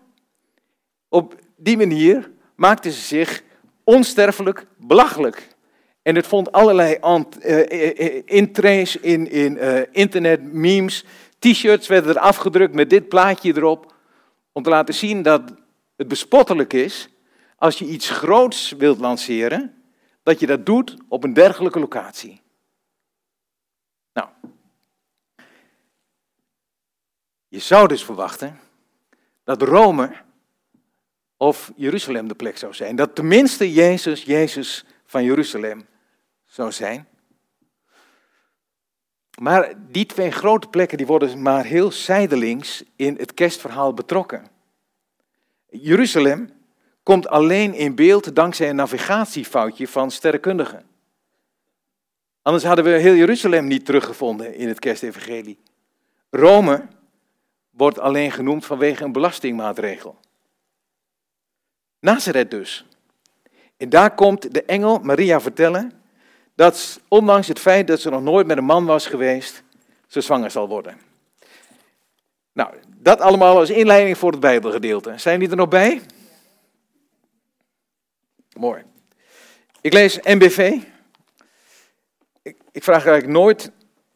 Op 1.09 1.35
die 1.57 1.77
manier 1.77 2.31
maakten 2.55 2.91
ze 2.91 3.01
zich 3.01 3.43
onsterfelijk 3.83 4.65
belachelijk. 4.77 5.54
En 6.05 6.15
het 6.15 6.27
vond 6.27 6.51
allerlei 6.51 6.97
uh, 7.43 8.21
intrays 8.25 8.95
in, 8.95 9.29
in 9.29 9.55
uh, 9.55 9.81
internet, 9.91 10.53
memes. 10.53 11.05
T-shirts 11.39 11.87
werden 11.87 12.15
er 12.15 12.21
afgedrukt 12.21 12.73
met 12.73 12.89
dit 12.89 13.07
plaatje 13.07 13.55
erop. 13.55 13.93
Om 14.51 14.63
te 14.63 14.69
laten 14.69 14.93
zien 14.93 15.21
dat 15.21 15.41
het 15.95 16.07
bespottelijk 16.07 16.73
is 16.73 17.09
als 17.57 17.79
je 17.79 17.85
iets 17.85 18.09
groots 18.09 18.71
wilt 18.71 18.99
lanceren, 18.99 19.83
dat 20.23 20.39
je 20.39 20.45
dat 20.45 20.65
doet 20.65 20.97
op 21.07 21.23
een 21.23 21.33
dergelijke 21.33 21.79
locatie. 21.79 22.41
Nou, 24.13 24.29
je 27.47 27.59
zou 27.59 27.87
dus 27.87 28.03
verwachten 28.03 28.59
dat 29.43 29.61
Rome 29.61 30.11
of 31.37 31.71
Jeruzalem 31.75 32.27
de 32.27 32.35
plek 32.35 32.57
zou 32.57 32.73
zijn. 32.73 32.95
Dat 32.95 33.15
tenminste 33.15 33.73
Jezus, 33.73 34.23
Jezus 34.23 34.85
van 35.05 35.23
Jeruzalem 35.23 35.85
zou 36.55 36.71
zijn. 36.71 37.07
Maar 39.39 39.73
die 39.91 40.05
twee 40.05 40.31
grote 40.31 40.67
plekken 40.67 40.97
die 40.97 41.07
worden 41.07 41.41
maar 41.41 41.65
heel 41.65 41.91
zijdelings 41.91 42.83
in 42.95 43.15
het 43.17 43.33
kerstverhaal 43.33 43.93
betrokken. 43.93 44.47
Jeruzalem 45.69 46.49
komt 47.03 47.27
alleen 47.27 47.73
in 47.73 47.95
beeld 47.95 48.35
dankzij 48.35 48.69
een 48.69 48.75
navigatiefoutje 48.75 49.87
van 49.87 50.11
sterrenkundigen. 50.11 50.85
Anders 52.41 52.63
hadden 52.63 52.85
we 52.85 52.91
heel 52.91 53.13
Jeruzalem 53.13 53.67
niet 53.67 53.85
teruggevonden 53.85 54.55
in 54.55 54.67
het 54.67 54.79
kerstevangelie. 54.79 55.59
Rome 56.29 56.87
wordt 57.69 57.99
alleen 57.99 58.31
genoemd 58.31 58.65
vanwege 58.65 59.03
een 59.03 59.11
belastingmaatregel. 59.11 60.19
Nazareth 61.99 62.51
dus. 62.51 62.85
En 63.77 63.89
daar 63.89 64.15
komt 64.15 64.53
de 64.53 64.63
engel 64.63 64.99
Maria 64.99 65.41
vertellen 65.41 65.94
dat 66.55 66.99
ondanks 67.07 67.47
het 67.47 67.59
feit 67.59 67.87
dat 67.87 67.99
ze 67.99 68.09
nog 68.09 68.21
nooit 68.21 68.47
met 68.47 68.57
een 68.57 68.63
man 68.63 68.85
was 68.85 69.07
geweest, 69.07 69.63
ze 70.07 70.21
zwanger 70.21 70.51
zal 70.51 70.67
worden. 70.67 70.97
Nou, 72.51 72.73
dat 72.97 73.19
allemaal 73.19 73.57
als 73.57 73.69
inleiding 73.69 74.17
voor 74.17 74.31
het 74.31 74.39
Bijbelgedeelte. 74.39 75.13
Zijn 75.17 75.39
die 75.39 75.49
er 75.49 75.55
nog 75.55 75.67
bij? 75.67 76.01
Mooi. 78.57 78.83
Ik 79.81 79.93
lees 79.93 80.19
MBV. 80.19 80.77
Ik, 82.41 82.57
ik 82.71 82.83
vraag 82.83 83.05
eigenlijk 83.05 83.37
nooit 83.37 83.71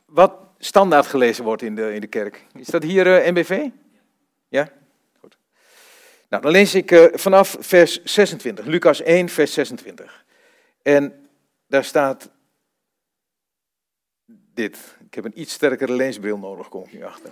wat 0.06 0.34
standaard 0.58 1.06
gelezen 1.06 1.44
wordt 1.44 1.62
in 1.62 1.76
de, 1.76 1.94
in 1.94 2.02
de 2.02 2.08
kerk. 2.08 2.46
Is 2.54 2.68
dat 2.68 2.84
hier 2.84 3.08
uh, 3.08 3.28
eh, 3.28 3.34
MBV? 3.34 3.68
Ja? 4.48 4.70
Goed. 5.20 5.38
Nou, 6.30 6.44
dan 6.44 6.52
lees 6.52 6.76
ik 6.76 6.92
uh, 6.92 7.06
vanaf 7.12 7.58
vers 7.60 8.04
26, 8.04 8.66
Lucas 8.66 9.02
1, 9.02 9.30
vers 9.30 9.54
26. 9.54 10.26
En 10.82 11.29
daar 11.70 11.84
staat 11.84 12.30
dit. 14.54 14.98
Ik 15.06 15.14
heb 15.14 15.26
een 15.26 15.40
iets 15.40 15.54
sterkere 15.54 15.94
leesbril 15.94 16.38
nodig, 16.38 16.70
kom 16.70 16.84
ik 16.84 16.94
nu 16.94 17.04
achter. 17.04 17.32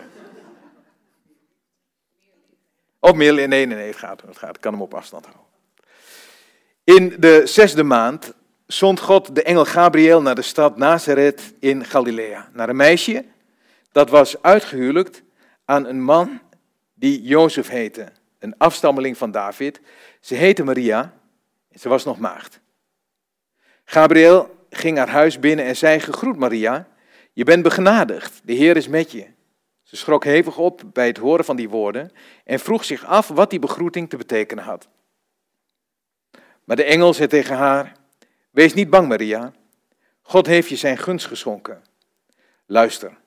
Of 3.00 3.14
meer, 3.14 3.34
nee, 3.34 3.48
nee, 3.48 3.66
nee, 3.66 3.88
het 3.88 3.96
gaat, 3.96 4.22
het 4.22 4.38
gaat. 4.38 4.56
Ik 4.56 4.62
kan 4.62 4.74
hem 4.74 4.82
op 4.82 4.94
afstand 4.94 5.26
houden. 5.26 5.46
In 6.84 7.16
de 7.20 7.42
zesde 7.46 7.84
maand 7.84 8.34
zond 8.66 9.00
God 9.00 9.36
de 9.36 9.44
engel 9.44 9.66
Gabriel 9.66 10.22
naar 10.22 10.36
de 10.36 10.42
stad 10.42 10.78
Nazareth 10.78 11.54
in 11.60 11.86
Galilea. 11.86 12.50
Naar 12.54 12.70
een 12.70 12.76
meisje 12.76 13.26
dat 13.92 14.10
was 14.10 14.42
uitgehuwelijkt 14.42 15.24
aan 15.66 15.86
een 15.86 16.04
man 16.04 16.42
die 16.94 17.22
Jozef 17.22 17.68
heette. 17.68 18.12
Een 18.40 18.58
afstammeling 18.58 19.18
van 19.18 19.32
David. 19.32 19.82
Ze 20.20 20.36
heette 20.36 20.64
Maria 20.64 21.14
en 21.72 21.80
ze 21.80 21.90
was 21.90 22.06
nog 22.06 22.20
maagd. 22.20 22.60
Gabriel 23.90 24.66
ging 24.70 24.98
haar 24.98 25.10
huis 25.10 25.40
binnen 25.40 25.66
en 25.66 25.76
zei, 25.76 26.00
gegroet 26.00 26.38
Maria, 26.38 26.88
je 27.34 27.44
bent 27.44 27.64
begenadigd, 27.64 28.42
de 28.44 28.54
Heer 28.54 28.78
is 28.78 28.88
met 28.88 29.12
je. 29.12 29.28
Ze 29.84 29.96
schrok 29.96 30.24
hevig 30.24 30.58
op 30.58 30.82
bij 30.94 31.08
het 31.08 31.18
horen 31.18 31.46
van 31.46 31.56
die 31.56 31.70
woorden 31.70 32.12
en 32.44 32.60
vroeg 32.60 32.86
zich 32.86 33.06
af 33.06 33.28
wat 33.28 33.50
die 33.50 33.60
begroeting 33.60 34.10
te 34.10 34.18
betekenen 34.18 34.64
had. 34.64 34.88
Maar 36.64 36.76
de 36.76 36.84
engel 36.84 37.14
zei 37.14 37.28
tegen 37.28 37.56
haar, 37.56 37.96
wees 38.52 38.74
niet 38.74 38.90
bang 38.90 39.08
Maria, 39.08 39.54
God 40.22 40.46
heeft 40.46 40.70
je 40.70 40.76
zijn 40.76 40.98
gunst 40.98 41.26
geschonken. 41.26 41.82
Luister, 42.66 43.18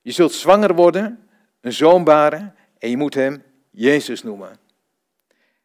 je 0.00 0.10
zult 0.12 0.32
zwanger 0.32 0.74
worden, 0.74 1.28
een 1.60 1.72
zoon 1.72 2.04
baren 2.04 2.54
en 2.78 2.90
je 2.90 2.96
moet 2.96 3.14
hem 3.14 3.42
Jezus 3.70 4.22
noemen. 4.22 4.58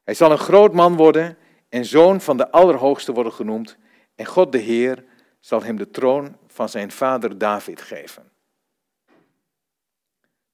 Hij 0.03 0.13
zal 0.13 0.32
een 0.32 0.38
groot 0.38 0.74
man 0.74 0.96
worden 0.96 1.38
en 1.70 1.86
zoon 1.86 2.22
van 2.22 2.38
de 2.38 2.51
Allerhoogste 2.51 3.13
worden 3.13 3.34
genoemd 3.34 3.77
en 4.20 4.26
God 4.26 4.52
de 4.52 4.58
Heer 4.58 5.06
zal 5.40 5.64
hem 5.64 5.78
de 5.78 5.90
troon 5.90 6.38
van 6.48 6.70
zijn 6.70 6.92
vader 6.92 7.38
David 7.38 7.82
geven. 7.82 8.32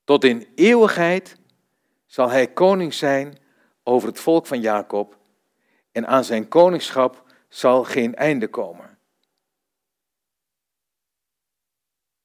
Tot 0.04 0.24
in 0.24 0.48
eeuwigheid 0.56 1.38
zal 2.06 2.30
hij 2.30 2.48
koning 2.48 2.94
zijn 2.94 3.38
over 3.84 4.08
het 4.08 4.20
volk 4.20 4.48
van 4.48 4.62
Jacob 4.62 5.18
en 5.92 6.08
aan 6.08 6.24
zijn 6.24 6.48
koningschap 6.48 7.24
zal 7.50 7.84
geen 7.84 8.16
einde 8.16 8.48
komen. 8.48 8.98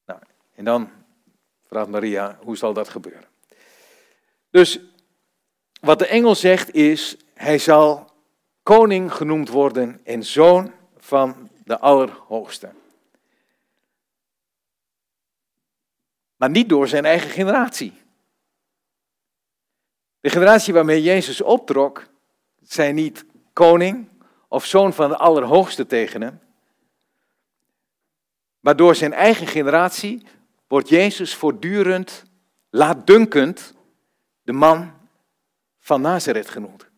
Nou, 0.04 0.20
en 0.54 0.64
dan 0.64 0.90
vraagt 1.66 1.88
Maria, 1.88 2.38
hoe 2.42 2.56
zal 2.56 2.72
dat 2.72 2.88
gebeuren? 2.88 3.28
Dus 4.50 4.80
wat 5.80 5.98
de 5.98 6.06
engel 6.06 6.34
zegt 6.34 6.74
is, 6.74 7.16
hij 7.34 7.58
zal 7.58 8.10
koning 8.62 9.12
genoemd 9.12 9.48
worden 9.48 10.00
en 10.04 10.24
zoon 10.24 10.78
van 11.00 11.50
de 11.64 11.78
Allerhoogste. 11.78 12.72
Maar 16.36 16.50
niet 16.50 16.68
door 16.68 16.88
zijn 16.88 17.04
eigen 17.04 17.30
generatie. 17.30 17.92
De 20.20 20.30
generatie 20.30 20.72
waarmee 20.72 21.02
Jezus 21.02 21.40
optrok, 21.40 22.06
zijn 22.62 22.94
niet 22.94 23.24
koning 23.52 24.08
of 24.48 24.64
zoon 24.64 24.92
van 24.92 25.08
de 25.08 25.16
Allerhoogste 25.16 25.86
tegen 25.86 26.20
hem. 26.20 26.40
Maar 28.60 28.76
door 28.76 28.94
zijn 28.94 29.12
eigen 29.12 29.46
generatie 29.46 30.26
wordt 30.66 30.88
Jezus 30.88 31.34
voortdurend, 31.34 32.24
laatdunkend, 32.70 33.74
de 34.42 34.52
man 34.52 34.92
van 35.78 36.00
Nazareth 36.00 36.48
genoemd. 36.48 36.88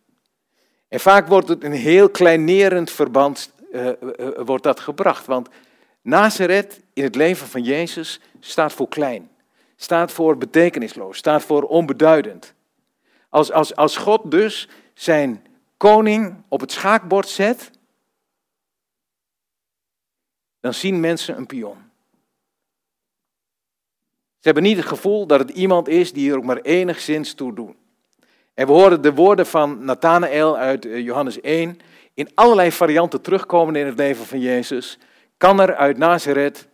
En 0.87 0.99
vaak 0.99 1.27
wordt 1.27 1.47
het 1.47 1.63
een 1.63 1.71
heel 1.71 2.09
kleinerend 2.09 2.91
verband 2.91 3.52
uh, 3.73 3.89
wordt 4.35 4.63
dat 4.63 4.79
gebracht. 4.79 5.25
Want 5.25 5.49
Nazareth 6.01 6.81
in 6.93 7.03
het 7.03 7.15
leven 7.15 7.47
van 7.47 7.63
Jezus 7.63 8.19
staat 8.39 8.73
voor 8.73 8.87
klein, 8.87 9.29
staat 9.75 10.11
voor 10.11 10.37
betekenisloos, 10.37 11.17
staat 11.17 11.43
voor 11.43 11.63
onbeduidend. 11.63 12.53
Als, 13.29 13.51
als, 13.51 13.75
als 13.75 13.97
God 13.97 14.31
dus 14.31 14.69
zijn 14.93 15.45
koning 15.77 16.43
op 16.47 16.59
het 16.59 16.71
schaakbord 16.71 17.27
zet, 17.27 17.71
dan 20.59 20.73
zien 20.73 20.99
mensen 20.99 21.37
een 21.37 21.45
pion. 21.45 21.77
Ze 24.43 24.49
hebben 24.49 24.63
niet 24.63 24.77
het 24.77 24.85
gevoel 24.85 25.27
dat 25.27 25.39
het 25.39 25.49
iemand 25.49 25.87
is 25.87 26.13
die 26.13 26.31
er 26.31 26.37
ook 26.37 26.43
maar 26.43 26.61
enigszins 26.61 27.33
toe 27.33 27.53
doet. 27.53 27.75
En 28.53 28.67
we 28.67 28.73
horen 28.73 29.01
de 29.01 29.13
woorden 29.13 29.45
van 29.45 29.85
Nathanael 29.85 30.57
uit 30.57 30.85
eh, 30.85 30.99
Johannes 30.99 31.41
1 31.41 31.79
in 32.13 32.29
allerlei 32.33 32.71
varianten 32.71 33.21
terugkomen 33.21 33.75
in 33.75 33.85
het 33.85 33.97
leven 33.97 34.25
van 34.25 34.39
Jezus. 34.39 34.97
Kan 35.37 35.59
er 35.59 35.75
uit 35.75 35.97
Nazareth 35.97 36.67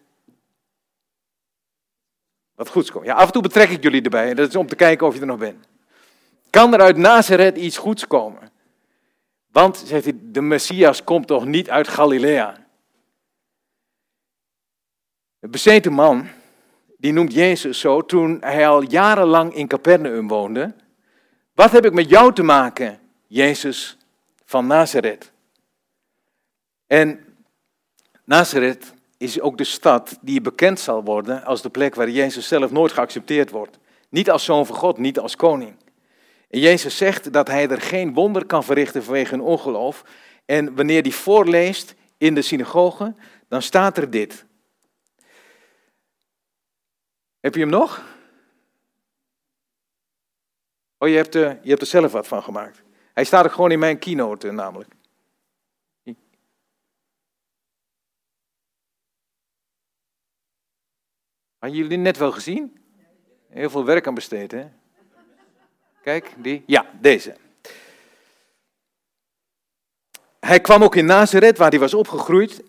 wat 2.55 2.69
goeds 2.69 2.91
komen? 2.91 3.07
Ja, 3.07 3.13
af 3.13 3.25
en 3.25 3.31
toe 3.31 3.41
betrek 3.41 3.69
ik 3.69 3.83
jullie 3.83 4.01
erbij. 4.01 4.33
Dat 4.33 4.49
is 4.49 4.55
om 4.55 4.67
te 4.67 4.75
kijken 4.75 5.07
of 5.07 5.13
je 5.13 5.19
er 5.19 5.25
nog 5.25 5.37
bent. 5.37 5.67
Kan 6.49 6.73
er 6.73 6.81
uit 6.81 6.97
Nazareth 6.97 7.57
iets 7.57 7.77
goeds 7.77 8.07
komen? 8.07 8.51
Want, 9.51 9.77
zegt 9.85 10.03
hij, 10.03 10.13
de 10.21 10.41
Messias 10.41 11.03
komt 11.03 11.27
toch 11.27 11.45
niet 11.45 11.69
uit 11.69 11.87
Galilea? 11.87 12.67
De 15.39 15.47
bezeten 15.47 15.93
man, 15.93 16.27
die 16.97 17.13
noemt 17.13 17.33
Jezus 17.33 17.79
zo 17.79 18.05
toen 18.05 18.37
hij 18.41 18.67
al 18.67 18.81
jarenlang 18.81 19.53
in 19.53 19.67
Capernaum 19.67 20.27
woonde. 20.27 20.73
Wat 21.53 21.71
heb 21.71 21.85
ik 21.85 21.93
met 21.93 22.09
jou 22.09 22.33
te 22.33 22.43
maken, 22.43 22.99
Jezus 23.27 23.97
van 24.49 24.67
Nazareth? 24.67 25.31
En 26.87 27.35
Nazareth 28.23 28.93
is 29.17 29.39
ook 29.39 29.57
de 29.57 29.63
stad 29.63 30.17
die 30.21 30.41
bekend 30.41 30.79
zal 30.79 31.03
worden 31.03 31.43
als 31.43 31.61
de 31.61 31.69
plek 31.69 31.95
waar 31.95 32.09
Jezus 32.09 32.47
zelf 32.47 32.71
nooit 32.71 32.91
geaccepteerd 32.91 33.49
wordt. 33.49 33.79
Niet 34.09 34.29
als 34.29 34.45
zoon 34.45 34.65
van 34.65 34.75
God, 34.75 34.97
niet 34.97 35.19
als 35.19 35.35
koning. 35.35 35.75
En 36.49 36.59
Jezus 36.59 36.97
zegt 36.97 37.33
dat 37.33 37.47
hij 37.47 37.69
er 37.69 37.81
geen 37.81 38.13
wonder 38.13 38.45
kan 38.45 38.63
verrichten 38.63 39.03
vanwege 39.03 39.33
een 39.33 39.41
ongeloof. 39.41 40.03
En 40.45 40.75
wanneer 40.75 41.01
hij 41.01 41.11
voorleest 41.11 41.95
in 42.17 42.35
de 42.35 42.41
synagoge, 42.41 43.15
dan 43.47 43.61
staat 43.61 43.97
er 43.97 44.09
dit. 44.09 44.45
Heb 47.39 47.53
je 47.53 47.61
hem 47.61 47.69
nog? 47.69 48.03
Oh, 50.97 51.09
je 51.09 51.15
hebt, 51.15 51.35
er, 51.35 51.59
je 51.61 51.69
hebt 51.69 51.81
er 51.81 51.87
zelf 51.87 52.11
wat 52.11 52.27
van 52.27 52.43
gemaakt. 52.43 52.81
Hij 53.13 53.23
staat 53.23 53.45
er 53.45 53.51
gewoon 53.51 53.71
in 53.71 53.79
mijn 53.79 53.99
keynote 53.99 54.51
namelijk. 54.51 54.97
Hadden 61.59 61.77
jullie 61.77 61.97
net 61.97 62.17
wel 62.17 62.31
gezien? 62.31 62.79
Heel 63.49 63.69
veel 63.69 63.85
werk 63.85 64.07
aan 64.07 64.13
besteed, 64.13 64.51
hè? 64.51 64.67
Kijk, 66.01 66.33
die. 66.37 66.63
Ja, 66.65 66.85
deze. 67.01 67.35
Hij 70.39 70.59
kwam 70.59 70.83
ook 70.83 70.95
in 70.95 71.05
Nazareth, 71.05 71.57
waar 71.57 71.69
hij 71.69 71.79
was 71.79 71.93
opgegroeid. 71.93 72.63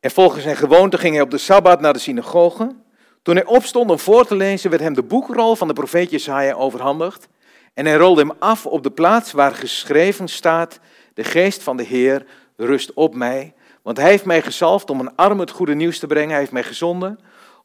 En 0.00 0.10
volgens 0.10 0.42
zijn 0.42 0.56
gewoonte 0.56 0.98
ging 0.98 1.14
hij 1.14 1.22
op 1.22 1.30
de 1.30 1.38
Sabbat 1.38 1.80
naar 1.80 1.92
de 1.92 1.98
synagoge. 1.98 2.76
Toen 3.22 3.36
hij 3.36 3.44
opstond 3.44 3.90
om 3.90 3.98
voor 3.98 4.26
te 4.26 4.34
lezen, 4.34 4.70
werd 4.70 4.82
hem 4.82 4.94
de 4.94 5.02
boekrol 5.02 5.56
van 5.56 5.68
de 5.68 5.74
profeet 5.74 6.10
Jesaja 6.10 6.54
overhandigd. 6.54 7.28
En 7.74 7.86
hij 7.86 7.96
rolde 7.96 8.20
hem 8.20 8.32
af 8.38 8.66
op 8.66 8.82
de 8.82 8.90
plaats 8.90 9.32
waar 9.32 9.54
geschreven 9.54 10.28
staat, 10.28 10.80
de 11.14 11.24
geest 11.24 11.62
van 11.62 11.76
de 11.76 11.82
Heer 11.82 12.26
rust 12.56 12.92
op 12.92 13.14
mij, 13.14 13.54
Want 13.82 13.96
hij 13.96 14.10
heeft 14.10 14.24
mij 14.24 14.42
gezalfd 14.42 14.90
om 14.90 15.00
een 15.00 15.16
arm 15.16 15.40
het 15.40 15.50
goede 15.50 15.74
nieuws 15.74 15.98
te 15.98 16.06
brengen. 16.06 16.30
Hij 16.30 16.38
heeft 16.38 16.52
mij 16.52 16.62
gezonden 16.62 17.18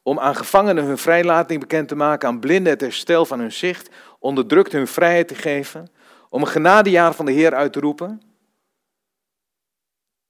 om 0.03 0.19
aan 0.19 0.35
gevangenen 0.35 0.83
hun 0.83 0.97
vrijlating 0.97 1.59
bekend 1.59 1.87
te 1.87 1.95
maken, 1.95 2.27
aan 2.27 2.39
blinden 2.39 2.73
het 2.73 2.81
herstel 2.81 3.25
van 3.25 3.39
hun 3.39 3.51
zicht, 3.51 3.89
onderdrukt 4.19 4.71
hun 4.71 4.87
vrijheid 4.87 5.27
te 5.27 5.35
geven, 5.35 5.87
om 6.29 6.41
een 6.41 6.47
genadejaar 6.47 7.13
van 7.13 7.25
de 7.25 7.31
Heer 7.31 7.55
uit 7.55 7.73
te 7.73 7.79
roepen. 7.79 8.21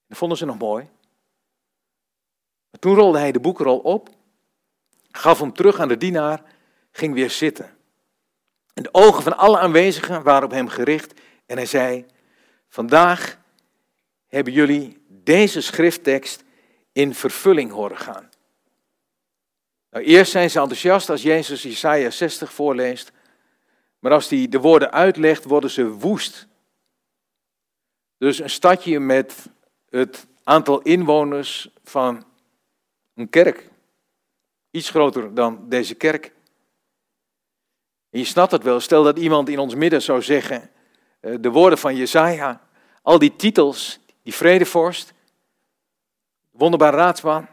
Dat 0.07 0.17
vonden 0.17 0.37
ze 0.37 0.45
nog 0.45 0.57
mooi. 0.57 0.89
Toen 2.79 2.95
rolde 2.95 3.19
hij 3.19 3.31
de 3.31 3.39
boekrol 3.39 3.79
op, 3.79 4.09
gaf 5.11 5.39
hem 5.39 5.53
terug 5.53 5.79
aan 5.79 5.87
de 5.87 5.97
dienaar, 5.97 6.43
ging 6.91 7.13
weer 7.13 7.29
zitten. 7.29 7.78
En 8.79 8.85
de 8.85 8.93
ogen 8.93 9.23
van 9.23 9.37
alle 9.37 9.59
aanwezigen 9.59 10.23
waren 10.23 10.43
op 10.43 10.51
hem 10.51 10.67
gericht 10.67 11.19
en 11.45 11.57
hij 11.57 11.65
zei, 11.65 12.05
vandaag 12.69 13.39
hebben 14.27 14.53
jullie 14.53 15.05
deze 15.07 15.61
schrifttekst 15.61 16.43
in 16.91 17.13
vervulling 17.13 17.71
horen 17.71 17.97
gaan. 17.97 18.29
Nou, 19.91 20.05
eerst 20.05 20.31
zijn 20.31 20.49
ze 20.49 20.59
enthousiast 20.59 21.09
als 21.09 21.21
Jezus 21.21 21.65
Isaiah 21.65 22.11
60 22.11 22.53
voorleest, 22.53 23.11
maar 23.99 24.11
als 24.11 24.29
hij 24.29 24.47
de 24.47 24.59
woorden 24.59 24.91
uitlegt, 24.91 25.43
worden 25.43 25.69
ze 25.69 25.87
woest. 25.89 26.47
Dus 28.17 28.39
een 28.39 28.49
stadje 28.49 28.99
met 28.99 29.45
het 29.89 30.27
aantal 30.43 30.81
inwoners 30.81 31.69
van 31.83 32.25
een 33.15 33.29
kerk, 33.29 33.69
iets 34.71 34.89
groter 34.89 35.33
dan 35.33 35.69
deze 35.69 35.95
kerk. 35.95 36.37
Je 38.09 38.23
snapt 38.23 38.51
het 38.51 38.63
wel, 38.63 38.79
stel 38.79 39.03
dat 39.03 39.17
iemand 39.17 39.49
in 39.49 39.59
ons 39.59 39.75
midden 39.75 40.01
zou 40.01 40.21
zeggen, 40.21 40.69
eh, 41.19 41.35
de 41.39 41.49
woorden 41.49 41.79
van 41.79 41.95
Jesaja, 41.95 42.61
al 43.01 43.19
die 43.19 43.35
titels, 43.35 43.99
die 44.23 44.33
vredevorst, 44.33 45.13
wonderbare 46.51 46.97
raadsman, 46.97 47.47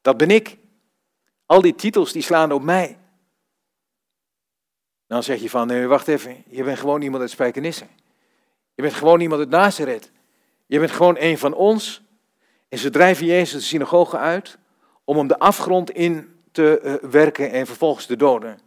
dat 0.00 0.16
ben 0.16 0.30
ik. 0.30 0.56
Al 1.46 1.60
die 1.60 1.74
titels 1.74 2.12
die 2.12 2.22
slaan 2.22 2.52
op 2.52 2.62
mij. 2.62 2.98
Dan 5.06 5.22
zeg 5.22 5.40
je 5.40 5.50
van, 5.50 5.66
nee, 5.66 5.86
wacht 5.86 6.08
even, 6.08 6.44
je 6.48 6.64
bent 6.64 6.78
gewoon 6.78 7.02
iemand 7.02 7.22
uit 7.22 7.30
Spijkenisse. 7.30 7.86
Je 8.74 8.82
bent 8.82 8.94
gewoon 8.94 9.20
iemand 9.20 9.40
uit 9.40 9.50
Nazareth. 9.50 10.10
Je 10.66 10.78
bent 10.78 10.90
gewoon 10.90 11.16
een 11.18 11.38
van 11.38 11.54
ons. 11.54 12.02
En 12.68 12.78
ze 12.78 12.90
drijven 12.90 13.26
Jezus 13.26 13.52
de 13.52 13.66
synagoge 13.66 14.16
uit 14.16 14.58
om 15.04 15.16
hem 15.16 15.26
de 15.26 15.38
afgrond 15.38 15.90
in 15.90 16.40
te 16.52 16.80
eh, 16.80 16.94
werken 17.10 17.50
en 17.50 17.66
vervolgens 17.66 18.06
te 18.06 18.16
doden. 18.16 18.58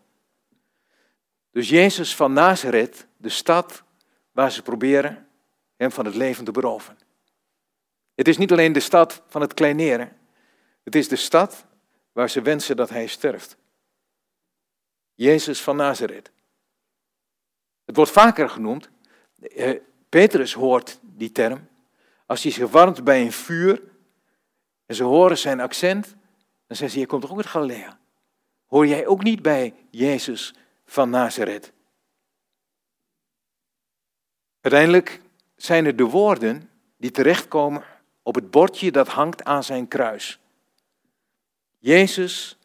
Dus 1.51 1.70
Jezus 1.70 2.15
van 2.15 2.34
Nazareth, 2.34 3.08
de 3.18 3.29
stad 3.29 3.84
waar 4.32 4.51
ze 4.51 4.62
proberen 4.62 5.27
hem 5.75 5.91
van 5.91 6.06
het 6.06 6.15
leven 6.15 6.46
te 6.46 6.51
beroven. 6.51 6.98
Het 8.15 8.27
is 8.27 8.38
niet 8.38 8.51
alleen 8.51 8.74
de 8.74 8.79
stad 8.79 9.22
van 9.27 9.41
het 9.41 9.53
kleineren. 9.53 10.18
Het 10.84 10.96
is 10.96 11.08
de 11.08 11.15
stad 11.15 11.65
waar 12.12 12.29
ze 12.29 12.41
wensen 12.41 12.75
dat 12.75 12.89
hij 12.89 13.08
sterft. 13.08 13.58
Jezus 15.13 15.62
van 15.62 15.75
Nazareth. 15.75 16.32
Het 17.86 17.96
wordt 17.96 18.12
vaker 18.12 18.50
genoemd. 18.50 18.89
Eh, 19.39 19.79
Petrus 20.10 20.53
hoort 20.53 21.00
die 21.01 21.32
term. 21.32 21.68
Als 22.25 22.44
hij 22.44 22.51
zich 22.51 22.70
warmt 22.70 23.03
bij 23.03 23.22
een 23.22 23.32
vuur 23.32 23.82
en 24.86 24.96
ze 24.96 25.03
horen 25.03 25.38
zijn 25.38 25.60
accent, 25.60 26.08
dan 26.68 26.77
zeggen 26.77 26.89
ze, 26.89 27.00
je 27.00 27.06
komt 27.06 27.22
toch 27.22 27.32
ook 27.32 27.38
uit 27.38 27.46
Galilea? 27.46 28.00
Hoor 28.65 28.88
jij 28.88 29.08
ook 29.08 29.24
niet 29.24 29.41
bij 29.41 29.74
Jezus 29.89 30.53
van 30.89 31.10
Nazareth? 31.10 31.72
Uiteindelijk 34.62 35.22
zijn 35.55 35.86
het 35.86 35.98
de 35.98 36.03
woorden 36.03 36.69
die 36.98 37.12
terechtkomen 37.12 37.84
op 38.24 38.36
het 38.36 38.51
bordje 38.51 38.91
dat 38.91 39.08
hangt 39.08 39.43
aan 39.43 39.63
zijn 39.63 39.88
kruis. 39.88 40.39
Jezus 41.78 42.58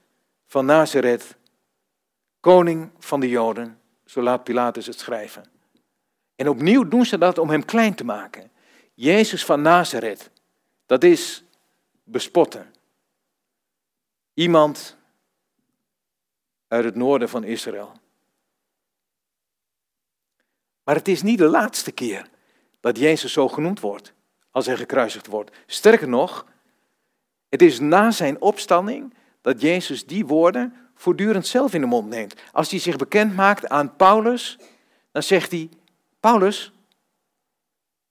van 0.46 0.64
Nazareth, 0.64 1.37
koning 2.40 2.90
van 2.98 3.20
de 3.20 3.28
Joden, 3.28 3.80
zo 4.04 4.22
laat 4.22 4.44
Pilatus 4.44 4.87
het 4.87 4.98
schrijven. 4.98 5.44
En 6.37 6.48
opnieuw 6.48 6.88
doen 6.88 7.04
ze 7.04 7.18
dat 7.18 7.38
om 7.38 7.50
hem 7.50 7.64
klein 7.64 7.94
te 7.94 8.04
maken. 8.04 8.50
Jezus 8.94 9.44
van 9.44 9.62
Nazareth, 9.62 10.30
dat 10.87 11.04
is 11.04 11.44
bespotten. 12.04 12.74
Iemand 14.34 14.96
uit 16.68 16.84
het 16.84 16.94
noorden 16.94 17.28
van 17.28 17.44
Israël. 17.44 18.02
Maar 20.84 20.94
het 20.94 21.08
is 21.08 21.22
niet 21.22 21.38
de 21.38 21.48
laatste 21.48 21.92
keer 21.92 22.26
dat 22.80 22.98
Jezus 22.98 23.32
zo 23.32 23.48
genoemd 23.48 23.80
wordt 23.80 24.12
als 24.50 24.66
hij 24.66 24.76
gekruisigd 24.76 25.26
wordt. 25.26 25.56
Sterker 25.66 26.08
nog, 26.08 26.46
het 27.48 27.62
is 27.62 27.80
na 27.80 28.10
zijn 28.10 28.40
opstanding 28.40 29.14
dat 29.40 29.60
Jezus 29.60 30.06
die 30.06 30.26
woorden 30.26 30.74
voortdurend 30.94 31.46
zelf 31.46 31.74
in 31.74 31.80
de 31.80 31.86
mond 31.86 32.08
neemt. 32.08 32.34
Als 32.52 32.70
hij 32.70 32.78
zich 32.80 32.96
bekend 32.96 33.34
maakt 33.34 33.68
aan 33.68 33.96
Paulus, 33.96 34.58
dan 35.12 35.22
zegt 35.22 35.50
hij: 35.50 35.68
Paulus, 36.20 36.72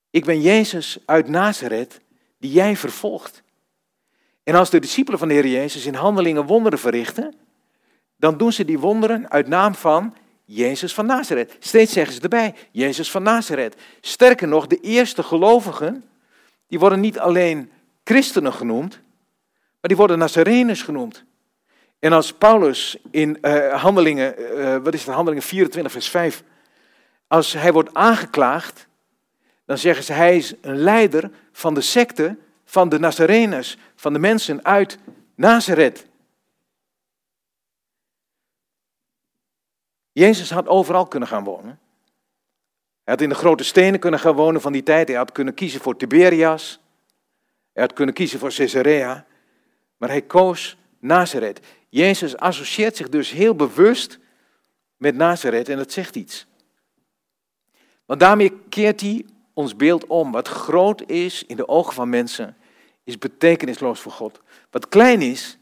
ik 0.09 0.25
ben 0.25 0.41
Jezus 0.41 0.97
uit 1.05 1.27
Nazareth 1.27 2.01
die 2.38 2.51
jij 2.51 2.75
vervolgt. 2.75 3.43
En 4.43 4.55
als 4.55 4.69
de 4.69 4.79
discipelen 4.79 5.19
van 5.19 5.27
de 5.27 5.33
Heer 5.33 5.47
Jezus 5.47 5.86
in 5.86 5.93
handelingen 5.93 6.45
wonderen 6.45 6.79
verrichten, 6.79 7.33
dan 8.17 8.38
doen 8.38 8.51
ze 8.51 8.65
die 8.65 8.79
wonderen 8.79 9.29
uit 9.29 9.47
naam 9.47 9.75
van 9.75 10.15
Jezus 10.54 10.94
van 10.94 11.06
Nazareth. 11.06 11.56
Steeds 11.60 11.94
zeggen 11.94 12.13
ze 12.13 12.22
erbij, 12.22 12.56
Jezus 12.72 13.12
van 13.12 13.24
Nazareth. 13.24 13.76
Sterker 14.02 14.48
nog, 14.48 14.68
de 14.68 14.80
eerste 14.80 15.24
gelovigen, 15.24 16.04
die 16.68 16.80
worden 16.80 17.00
niet 17.00 17.20
alleen 17.20 17.72
christenen 18.04 18.54
genoemd, 18.54 19.00
maar 19.52 19.89
die 19.89 19.98
worden 19.98 20.18
Nazareners 20.18 20.82
genoemd. 20.82 21.24
En 22.00 22.13
als 22.13 22.34
Paulus 22.34 22.98
in 23.12 23.38
uh, 23.42 23.82
handelingen, 23.82 24.36
uh, 24.39 24.78
wat 24.78 24.94
is 24.94 25.06
het, 25.06 25.13
handelingen 25.13 25.44
24 25.44 25.92
vers 25.92 26.10
5, 26.10 26.44
als 27.28 27.54
hij 27.54 27.72
wordt 27.72 27.94
aangeklaagd, 27.94 28.88
dan 29.66 29.78
zeggen 29.78 30.04
ze 30.04 30.13
hij 30.13 30.38
is 30.38 30.54
een 30.62 30.78
leider 30.78 31.30
van 31.52 31.74
de 31.74 31.82
secte 31.82 32.38
van 32.66 32.89
de 32.89 33.00
Nazareners, 33.00 33.78
van 33.96 34.13
de 34.13 34.20
mensen 34.20 34.66
uit 34.66 34.98
Nazareth. 35.36 36.06
Jezus 40.13 40.49
had 40.52 40.67
overal 40.67 41.08
kunnen 41.08 41.30
gaan 41.30 41.43
wonen. 41.43 41.80
Hij 43.04 43.13
had 43.13 43.21
in 43.21 43.30
de 43.30 43.36
grote 43.36 43.63
stenen 43.63 43.99
kunnen 43.99 44.19
gaan 44.19 44.36
wonen 44.36 44.62
van 44.62 44.71
die 44.71 44.84
tijd. 44.84 45.08
Hij 45.08 45.17
had 45.17 45.32
kunnen 45.32 45.54
kiezen 45.54 45.82
voor 45.82 45.97
Tiberias. 45.97 46.80
Hij 47.73 47.84
had 47.84 47.93
kunnen 47.93 48.15
kiezen 48.15 48.39
voor 48.39 48.54
Caesarea. 48.54 49.26
Maar 49.97 50.10
hij 50.10 50.21
koos 50.21 50.78
Nazareth. 50.99 51.60
Jezus 51.89 52.38
associeert 52.38 52.95
zich 52.95 53.10
dus 53.10 53.32
heel 53.32 53.56
bewust 53.56 54.19
met 54.97 55.15
Nazareth 55.15 55.69
en 55.69 55.78
dat 55.78 55.91
zegt 55.91 56.15
iets. 56.15 56.47
Want 58.06 58.19
daarmee 58.19 58.60
keert 58.69 59.02
hij 59.02 59.26
ons 59.54 59.76
beeld 59.76 60.08
om. 60.08 60.32
Wat 60.32 60.47
groot 60.47 61.10
is 61.10 61.43
in 61.43 61.56
de 61.56 61.67
ogen 61.67 61.93
van 61.93 62.10
mensen, 62.10 62.58
is 63.04 63.17
betekenisloos 63.17 63.99
voor 63.99 64.12
God. 64.12 64.41
Wat 64.69 64.88
klein 64.88 65.21
is 65.21 65.58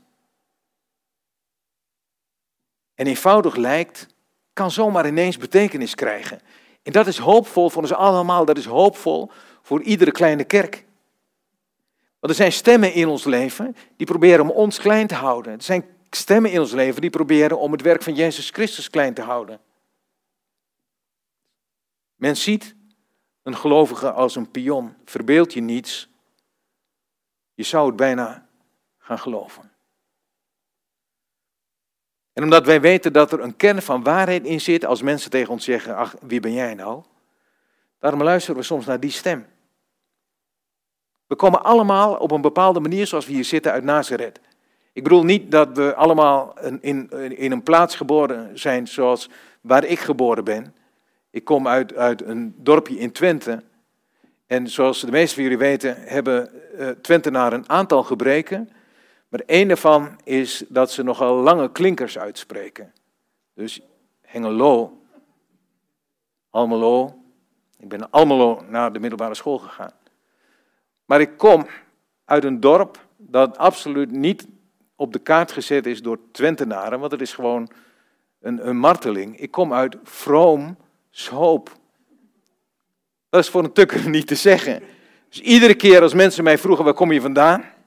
en 2.95 3.07
eenvoudig 3.07 3.55
lijkt, 3.55 4.07
kan 4.53 4.71
zomaar 4.71 5.07
ineens 5.07 5.37
betekenis 5.37 5.95
krijgen. 5.95 6.41
En 6.83 6.91
dat 6.91 7.07
is 7.07 7.17
hoopvol 7.17 7.69
voor 7.69 7.81
ons 7.81 7.93
allemaal, 7.93 8.45
dat 8.45 8.57
is 8.57 8.65
hoopvol 8.65 9.31
voor 9.61 9.81
iedere 9.81 10.11
kleine 10.11 10.43
kerk. 10.43 10.85
Want 12.19 12.33
er 12.33 12.39
zijn 12.39 12.51
stemmen 12.51 12.93
in 12.93 13.07
ons 13.07 13.23
leven 13.23 13.75
die 13.97 14.07
proberen 14.07 14.41
om 14.41 14.51
ons 14.51 14.79
klein 14.79 15.07
te 15.07 15.15
houden. 15.15 15.53
Er 15.53 15.63
zijn 15.63 15.85
stemmen 16.09 16.51
in 16.51 16.59
ons 16.59 16.71
leven 16.71 17.01
die 17.01 17.09
proberen 17.09 17.59
om 17.59 17.71
het 17.71 17.81
werk 17.81 18.03
van 18.03 18.15
Jezus 18.15 18.49
Christus 18.49 18.89
klein 18.89 19.13
te 19.13 19.21
houden. 19.21 19.59
Men 22.15 22.37
ziet 22.37 22.75
een 23.43 23.55
gelovige 23.55 24.11
als 24.11 24.35
een 24.35 24.51
pion. 24.51 24.95
Verbeeld 25.05 25.53
je 25.53 25.61
niets. 25.61 26.09
Je 27.53 27.63
zou 27.63 27.87
het 27.87 27.95
bijna 27.95 28.47
gaan 28.97 29.19
geloven. 29.19 29.70
En 32.33 32.43
omdat 32.43 32.65
wij 32.65 32.81
weten 32.81 33.13
dat 33.13 33.31
er 33.31 33.39
een 33.39 33.55
kern 33.55 33.81
van 33.81 34.03
waarheid 34.03 34.45
in 34.45 34.61
zit 34.61 34.85
als 34.85 35.01
mensen 35.01 35.31
tegen 35.31 35.51
ons 35.51 35.63
zeggen, 35.63 35.95
ach, 35.95 36.15
wie 36.21 36.39
ben 36.39 36.53
jij 36.53 36.73
nou? 36.73 37.03
Daarom 37.99 38.23
luisteren 38.23 38.59
we 38.59 38.65
soms 38.65 38.85
naar 38.85 38.99
die 38.99 39.11
stem. 39.11 39.45
We 41.27 41.35
komen 41.35 41.63
allemaal 41.63 42.15
op 42.15 42.31
een 42.31 42.41
bepaalde 42.41 42.79
manier 42.79 43.07
zoals 43.07 43.25
we 43.25 43.33
hier 43.33 43.45
zitten 43.45 43.71
uit 43.71 43.83
Nazareth. 43.83 44.39
Ik 44.93 45.03
bedoel 45.03 45.23
niet 45.23 45.51
dat 45.51 45.77
we 45.77 45.95
allemaal 45.95 46.53
in, 46.81 47.09
in 47.37 47.51
een 47.51 47.63
plaats 47.63 47.95
geboren 47.95 48.59
zijn 48.59 48.87
zoals 48.87 49.29
waar 49.61 49.83
ik 49.83 49.99
geboren 49.99 50.43
ben. 50.43 50.75
Ik 51.29 51.43
kom 51.43 51.67
uit, 51.67 51.95
uit 51.95 52.21
een 52.21 52.53
dorpje 52.57 52.97
in 52.97 53.11
Twente. 53.11 53.63
En 54.47 54.67
zoals 54.67 55.01
de 55.01 55.11
meesten 55.11 55.33
van 55.33 55.43
jullie 55.43 55.57
weten, 55.57 55.95
hebben 55.97 56.49
uh, 56.79 56.89
Twentenaren 56.89 57.59
een 57.59 57.69
aantal 57.69 58.03
gebreken. 58.03 58.69
Maar 59.31 59.39
één 59.45 59.67
daarvan 59.67 60.19
is 60.23 60.63
dat 60.67 60.91
ze 60.91 61.03
nogal 61.03 61.35
lange 61.35 61.71
klinkers 61.71 62.17
uitspreken. 62.17 62.93
Dus 63.53 63.81
Hengelo, 64.21 65.01
Almelo. 66.49 67.15
Ik 67.77 67.89
ben 67.89 68.09
Almelo 68.09 68.63
naar 68.67 68.93
de 68.93 68.99
middelbare 68.99 69.35
school 69.35 69.57
gegaan. 69.57 69.91
Maar 71.05 71.21
ik 71.21 71.37
kom 71.37 71.67
uit 72.25 72.43
een 72.43 72.59
dorp 72.59 73.05
dat 73.17 73.57
absoluut 73.57 74.11
niet 74.11 74.47
op 74.95 75.13
de 75.13 75.19
kaart 75.19 75.51
gezet 75.51 75.85
is 75.85 76.01
door 76.01 76.19
Twentenaren, 76.31 76.99
want 76.99 77.11
het 77.11 77.21
is 77.21 77.33
gewoon 77.33 77.71
een, 78.39 78.67
een 78.67 78.77
marteling. 78.77 79.39
Ik 79.39 79.51
kom 79.51 79.73
uit 79.73 79.97
Vroom 80.03 80.77
Schoop. 81.09 81.77
Dat 83.29 83.43
is 83.43 83.49
voor 83.49 83.63
een 83.63 83.73
tukker 83.73 84.09
niet 84.17 84.27
te 84.27 84.35
zeggen. 84.35 84.83
Dus 85.29 85.41
iedere 85.41 85.75
keer 85.75 86.01
als 86.01 86.13
mensen 86.13 86.43
mij 86.43 86.57
vroegen, 86.57 86.85
waar 86.85 86.93
kom 86.93 87.11
je 87.11 87.21
vandaan? 87.21 87.79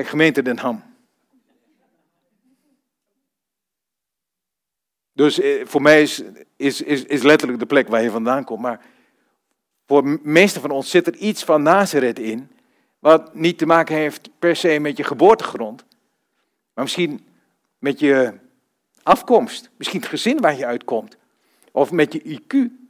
Ik 0.00 0.06
gemeente 0.06 0.42
Den 0.42 0.58
Ham. 0.58 0.82
Dus 5.12 5.40
eh, 5.40 5.66
voor 5.66 5.82
mij 5.82 6.02
is, 6.02 6.22
is, 6.56 6.82
is, 6.82 7.04
is 7.04 7.22
letterlijk 7.22 7.60
de 7.60 7.66
plek 7.66 7.88
waar 7.88 8.02
je 8.02 8.10
vandaan 8.10 8.44
komt. 8.44 8.60
Maar 8.60 8.80
voor 9.86 10.02
de 10.02 10.18
meeste 10.22 10.60
van 10.60 10.70
ons 10.70 10.90
zit 10.90 11.06
er 11.06 11.16
iets 11.16 11.44
van 11.44 11.62
Nazareth 11.62 12.18
in, 12.18 12.50
wat 12.98 13.34
niet 13.34 13.58
te 13.58 13.66
maken 13.66 13.94
heeft 13.94 14.30
per 14.38 14.56
se 14.56 14.78
met 14.78 14.96
je 14.96 15.04
geboortegrond, 15.04 15.84
maar 16.74 16.84
misschien 16.84 17.26
met 17.78 18.00
je 18.00 18.32
afkomst, 19.02 19.70
misschien 19.76 20.00
het 20.00 20.08
gezin 20.08 20.40
waar 20.40 20.56
je 20.56 20.66
uitkomt, 20.66 21.16
of 21.72 21.92
met 21.92 22.12
je 22.12 22.40
IQ, 22.40 22.81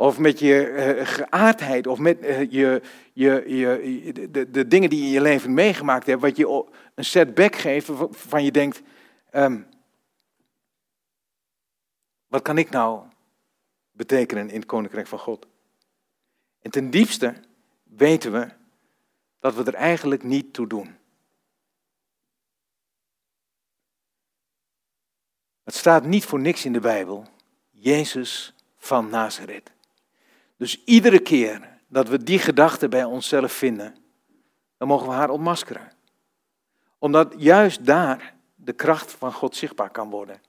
of 0.00 0.18
met 0.18 0.38
je 0.38 0.68
uh, 0.96 1.06
geaardheid, 1.06 1.86
of 1.86 1.98
met 1.98 2.22
uh, 2.22 2.50
je, 2.50 2.82
je, 3.12 3.44
je, 3.46 4.30
de, 4.30 4.50
de 4.50 4.66
dingen 4.66 4.90
die 4.90 4.98
je 4.98 5.06
in 5.06 5.12
je 5.12 5.20
leven 5.20 5.54
meegemaakt 5.54 6.06
hebt, 6.06 6.20
wat 6.20 6.36
je 6.36 6.66
een 6.94 7.04
setback 7.04 7.56
geeft 7.56 7.86
waarvan 7.86 8.44
je 8.44 8.50
denkt, 8.50 8.82
um, 9.32 9.66
wat 12.26 12.42
kan 12.42 12.58
ik 12.58 12.70
nou 12.70 13.02
betekenen 13.90 14.50
in 14.50 14.56
het 14.56 14.66
Koninkrijk 14.66 15.06
van 15.06 15.18
God? 15.18 15.46
En 16.62 16.70
ten 16.70 16.90
diepste 16.90 17.34
weten 17.82 18.32
we 18.32 18.48
dat 19.40 19.54
we 19.54 19.64
er 19.64 19.74
eigenlijk 19.74 20.22
niet 20.22 20.52
toe 20.52 20.66
doen. 20.66 20.96
Het 25.64 25.74
staat 25.74 26.04
niet 26.04 26.24
voor 26.24 26.40
niks 26.40 26.64
in 26.64 26.72
de 26.72 26.80
Bijbel. 26.80 27.26
Jezus 27.70 28.54
van 28.76 29.08
Nazareth. 29.08 29.78
Dus 30.60 30.84
iedere 30.84 31.18
keer 31.18 31.78
dat 31.88 32.08
we 32.08 32.22
die 32.22 32.38
gedachte 32.38 32.88
bij 32.88 33.04
onszelf 33.04 33.52
vinden, 33.52 33.96
dan 34.76 34.88
mogen 34.88 35.06
we 35.08 35.12
haar 35.12 35.30
ontmaskeren. 35.30 35.92
Omdat 36.98 37.34
juist 37.36 37.86
daar 37.86 38.34
de 38.54 38.72
kracht 38.72 39.12
van 39.12 39.32
God 39.32 39.56
zichtbaar 39.56 39.90
kan 39.90 40.10
worden. 40.10 40.40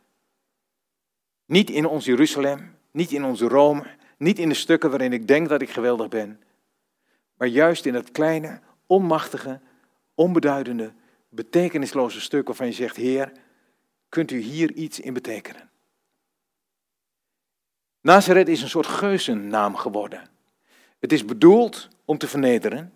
Niet 1.45 1.69
in 1.69 1.86
ons 1.86 2.06
Jeruzalem, 2.06 2.78
niet 2.91 3.12
in 3.12 3.24
onze 3.24 3.47
Rome, 3.47 3.86
niet 4.17 4.39
in 4.39 4.50
de 4.50 4.56
stukken 4.56 4.89
waarin 4.89 5.13
ik 5.13 5.28
denk 5.28 5.50
dat 5.50 5.62
ik 5.62 5.69
geweldig 5.69 6.08
ben, 6.08 6.41
maar 7.38 7.47
juist 7.47 7.86
in 7.86 7.93
het 7.93 8.12
kleine, 8.12 8.60
onmachtige, 8.88 9.60
onbeduidende, 10.15 10.93
betekenisloze 11.30 12.21
stuk 12.21 12.47
waarvan 12.47 12.67
je 12.67 12.74
zegt, 12.74 12.95
Heer, 12.95 13.32
kunt 14.10 14.32
u 14.32 14.39
hier 14.39 14.71
iets 14.71 15.00
in 15.00 15.13
betekenen? 15.13 15.71
Nazareth 18.02 18.48
is 18.48 18.62
een 18.62 18.70
soort 18.70 18.88
geuzennaam 18.88 19.76
geworden. 19.76 20.30
Het 21.00 21.12
is 21.12 21.26
bedoeld 21.26 21.88
om 22.06 22.18
te 22.18 22.28
vernederen, 22.28 22.94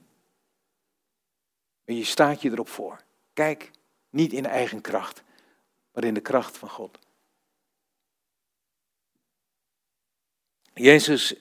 maar 1.85 1.95
je 1.95 2.03
staat 2.03 2.41
je 2.41 2.51
erop 2.51 2.69
voor. 2.69 3.03
Kijk, 3.33 3.71
niet 4.09 4.33
in 4.33 4.45
eigen 4.45 4.81
kracht, 4.81 5.23
maar 5.91 6.03
in 6.03 6.13
de 6.13 6.21
kracht 6.21 6.57
van 6.57 6.69
God. 6.69 6.99
Jezus 10.73 11.35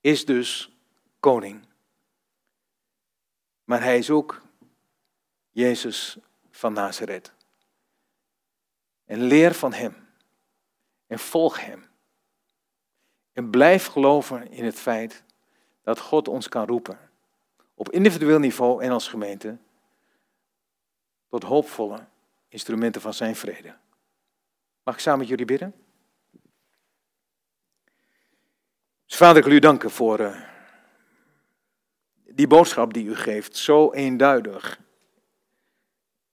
is 0.00 0.24
dus 0.24 0.70
koning. 1.20 1.66
Maar 3.64 3.82
hij 3.82 3.98
is 3.98 4.10
ook 4.10 4.42
Jezus 5.50 6.16
van 6.50 6.72
Nazareth. 6.72 7.32
En 9.04 9.22
leer 9.22 9.54
van 9.54 9.72
hem. 9.72 10.08
En 11.06 11.18
volg 11.18 11.60
hem. 11.60 11.93
En 13.34 13.50
blijf 13.50 13.86
geloven 13.86 14.50
in 14.50 14.64
het 14.64 14.78
feit 14.80 15.22
dat 15.82 15.98
God 15.98 16.28
ons 16.28 16.48
kan 16.48 16.66
roepen. 16.66 16.98
Op 17.74 17.90
individueel 17.90 18.38
niveau 18.38 18.82
en 18.82 18.90
als 18.90 19.08
gemeente. 19.08 19.56
Tot 21.28 21.42
hoopvolle 21.42 22.06
instrumenten 22.48 23.00
van 23.00 23.14
zijn 23.14 23.36
vrede. 23.36 23.74
Mag 24.82 24.94
ik 24.94 25.00
samen 25.00 25.18
met 25.18 25.28
jullie 25.28 25.44
bidden? 25.44 25.74
Dus 29.06 29.16
vader, 29.16 29.36
ik 29.36 29.44
wil 29.44 29.56
u 29.56 29.58
danken 29.58 29.90
voor 29.90 30.20
uh, 30.20 30.40
die 32.24 32.46
boodschap 32.46 32.92
die 32.92 33.04
u 33.04 33.16
geeft. 33.16 33.56
Zo 33.56 33.92
eenduidig. 33.92 34.80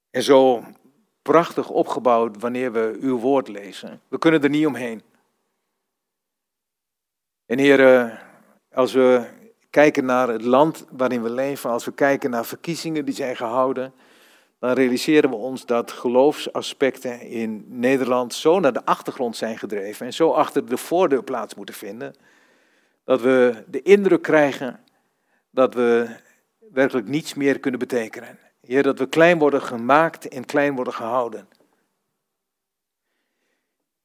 En 0.09 0.23
zo 0.23 0.63
prachtig 1.21 1.69
opgebouwd 1.69 2.37
wanneer 2.39 2.71
we 2.71 2.97
uw 2.99 3.17
woord 3.17 3.47
lezen. 3.47 4.01
We 4.07 4.17
kunnen 4.17 4.43
er 4.43 4.49
niet 4.49 4.65
omheen. 4.65 5.01
En 7.51 7.57
Heer, 7.57 8.19
als 8.73 8.93
we 8.93 9.25
kijken 9.69 10.05
naar 10.05 10.27
het 10.27 10.41
land 10.41 10.85
waarin 10.91 11.23
we 11.23 11.29
leven, 11.29 11.69
als 11.69 11.85
we 11.85 11.93
kijken 11.93 12.29
naar 12.29 12.45
verkiezingen 12.45 13.05
die 13.05 13.15
zijn 13.15 13.35
gehouden, 13.35 13.93
dan 14.59 14.71
realiseren 14.71 15.29
we 15.29 15.35
ons 15.35 15.65
dat 15.65 15.91
geloofsaspecten 15.91 17.21
in 17.21 17.65
Nederland 17.67 18.33
zo 18.33 18.59
naar 18.59 18.73
de 18.73 18.85
achtergrond 18.85 19.37
zijn 19.37 19.57
gedreven 19.57 20.05
en 20.05 20.13
zo 20.13 20.31
achter 20.31 20.65
de 20.65 20.77
voordeur 20.77 21.23
plaats 21.23 21.55
moeten 21.55 21.75
vinden, 21.75 22.15
dat 23.03 23.21
we 23.21 23.63
de 23.67 23.81
indruk 23.81 24.21
krijgen 24.21 24.79
dat 25.49 25.73
we 25.73 26.15
werkelijk 26.71 27.07
niets 27.07 27.33
meer 27.33 27.59
kunnen 27.59 27.79
betekenen. 27.79 28.39
Heer, 28.61 28.83
dat 28.83 28.99
we 28.99 29.07
klein 29.07 29.39
worden 29.39 29.61
gemaakt 29.61 30.27
en 30.27 30.45
klein 30.45 30.75
worden 30.75 30.93
gehouden. 30.93 31.47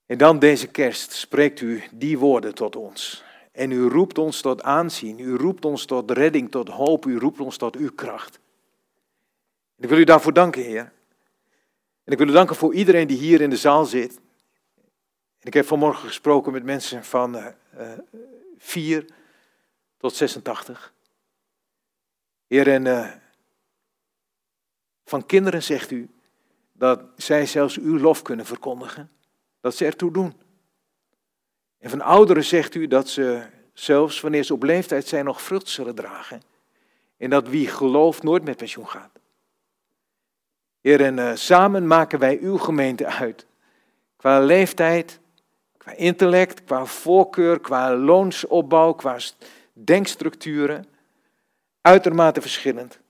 En 0.07 0.19
dan 0.19 0.39
deze 0.39 0.67
kerst 0.67 1.13
spreekt 1.13 1.61
u 1.61 1.83
die 1.93 2.19
woorden 2.19 2.55
tot 2.55 2.77
ons. 2.77 3.25
En 3.57 3.71
u 3.71 3.89
roept 3.89 4.19
ons 4.19 4.41
tot 4.41 4.63
aanzien, 4.63 5.19
u 5.19 5.37
roept 5.37 5.65
ons 5.65 5.85
tot 5.85 6.11
redding, 6.11 6.51
tot 6.51 6.69
hoop, 6.69 7.07
u 7.07 7.19
roept 7.19 7.41
ons 7.41 7.57
tot 7.57 7.77
uw 7.77 7.91
kracht. 7.95 8.39
En 9.77 9.83
ik 9.83 9.89
wil 9.89 9.99
u 9.99 10.05
daarvoor 10.05 10.33
danken, 10.33 10.63
Heer. 10.63 10.93
En 12.05 12.13
ik 12.13 12.19
wil 12.19 12.29
u 12.29 12.33
danken 12.33 12.57
voor 12.57 12.75
iedereen 12.75 13.07
die 13.07 13.17
hier 13.17 13.41
in 13.41 13.51
de 13.51 13.57
zaal 13.57 13.85
zit. 13.85 14.17
En 15.39 15.47
ik 15.47 15.55
heb 15.55 15.67
vanmorgen 15.67 16.09
gesproken 16.09 16.53
met 16.53 16.65
mensen 16.65 17.05
van 17.05 17.37
uh, 17.37 17.47
uh, 17.79 17.93
4 18.59 19.07
tot 19.97 20.15
86. 20.15 20.93
Heer, 22.47 22.69
en 22.69 22.85
uh, 22.85 23.13
van 25.05 25.27
kinderen 25.27 25.63
zegt 25.63 25.91
u 25.91 26.11
dat 26.73 27.03
zij 27.17 27.47
zelfs 27.47 27.79
uw 27.79 27.99
lof 27.99 28.23
kunnen 28.23 28.47
verkondigen. 28.47 29.11
Dat 29.61 29.77
ze 29.77 29.85
ertoe 29.85 30.13
doen. 30.13 30.35
En 31.79 31.91
van 31.91 32.01
ouderen 32.01 32.45
zegt 32.45 32.75
u 32.75 32.87
dat 32.87 33.09
ze 33.09 33.43
zelfs 33.73 34.21
wanneer 34.21 34.43
ze 34.43 34.55
op 34.55 34.63
leeftijd 34.63 35.07
zijn 35.07 35.25
nog 35.25 35.43
vrucht 35.43 35.69
zullen 35.69 35.95
dragen. 35.95 36.43
En 37.17 37.31
dat 37.31 37.49
wie 37.49 37.69
gelooft 37.69 38.23
nooit 38.23 38.45
met 38.45 38.57
pensioen 38.57 38.89
gaat. 38.89 39.11
Heer, 40.81 41.01
en 41.01 41.17
uh, 41.17 41.35
samen 41.35 41.87
maken 41.87 42.19
wij 42.19 42.39
uw 42.39 42.57
gemeente 42.57 43.07
uit. 43.07 43.47
Qua 44.17 44.41
leeftijd, 44.41 45.21
qua 45.77 45.93
intellect, 45.93 46.65
qua 46.65 46.85
voorkeur, 46.85 47.61
qua 47.61 47.97
loonsopbouw, 47.97 48.93
qua 48.93 49.19
denkstructuren. 49.73 50.87
Uitermate 51.81 52.41
verschillend. 52.41 53.01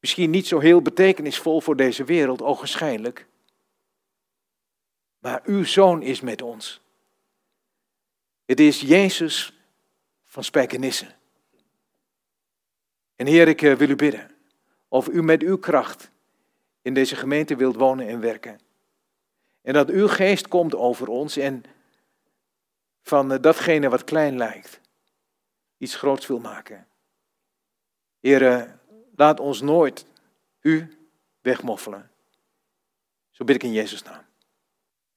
Misschien 0.00 0.30
niet 0.30 0.46
zo 0.46 0.58
heel 0.58 0.82
betekenisvol 0.82 1.60
voor 1.60 1.76
deze 1.76 2.04
wereld, 2.04 2.42
ogenschijnlijk. 2.42 3.26
Maar 5.18 5.40
uw 5.44 5.64
zoon 5.64 6.02
is 6.02 6.20
met 6.20 6.42
ons. 6.42 6.83
Het 8.44 8.60
is 8.60 8.80
Jezus 8.80 9.58
van 10.24 10.44
Spijkenisse. 10.44 11.06
En 13.16 13.26
Heer, 13.26 13.48
ik 13.48 13.62
eh, 13.62 13.74
wil 13.74 13.88
u 13.88 13.96
bidden 13.96 14.30
of 14.88 15.08
u 15.08 15.22
met 15.22 15.42
uw 15.42 15.58
kracht 15.58 16.10
in 16.82 16.94
deze 16.94 17.16
gemeente 17.16 17.56
wilt 17.56 17.76
wonen 17.76 18.08
en 18.08 18.20
werken. 18.20 18.60
En 19.62 19.72
dat 19.72 19.88
uw 19.88 20.08
geest 20.08 20.48
komt 20.48 20.74
over 20.74 21.08
ons 21.08 21.36
en 21.36 21.64
van 23.02 23.32
eh, 23.32 23.40
datgene 23.40 23.88
wat 23.88 24.04
klein 24.04 24.36
lijkt, 24.36 24.80
iets 25.78 25.96
groots 25.96 26.26
wil 26.26 26.38
maken. 26.38 26.86
Heer, 28.20 28.46
eh, 28.46 28.72
laat 29.16 29.40
ons 29.40 29.60
nooit 29.60 30.06
u 30.60 30.96
wegmoffelen. 31.40 32.10
Zo 33.30 33.44
bid 33.44 33.56
ik 33.56 33.62
in 33.62 33.72
Jezus' 33.72 34.02
naam. 34.02 34.24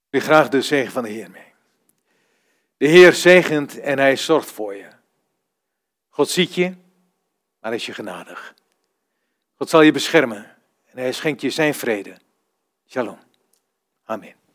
Ik 0.09 0.21
graag 0.21 0.49
de 0.49 0.61
zegen 0.61 0.91
van 0.91 1.03
de 1.03 1.09
Heer 1.09 1.31
mee. 1.31 1.46
De 2.77 2.87
Heer 2.87 3.13
zegent 3.13 3.79
en 3.79 3.99
hij 3.99 4.15
zorgt 4.15 4.51
voor 4.51 4.75
je. 4.75 4.87
God 6.09 6.29
ziet 6.29 6.55
je, 6.55 6.73
maar 7.59 7.73
is 7.73 7.85
je 7.85 7.93
genadig. 7.93 8.53
God 9.55 9.69
zal 9.69 9.81
je 9.81 9.91
beschermen 9.91 10.57
en 10.85 10.97
hij 10.97 11.11
schenkt 11.11 11.41
je 11.41 11.49
zijn 11.49 11.73
vrede. 11.73 12.17
Shalom. 12.87 13.19
Amen. 14.03 14.46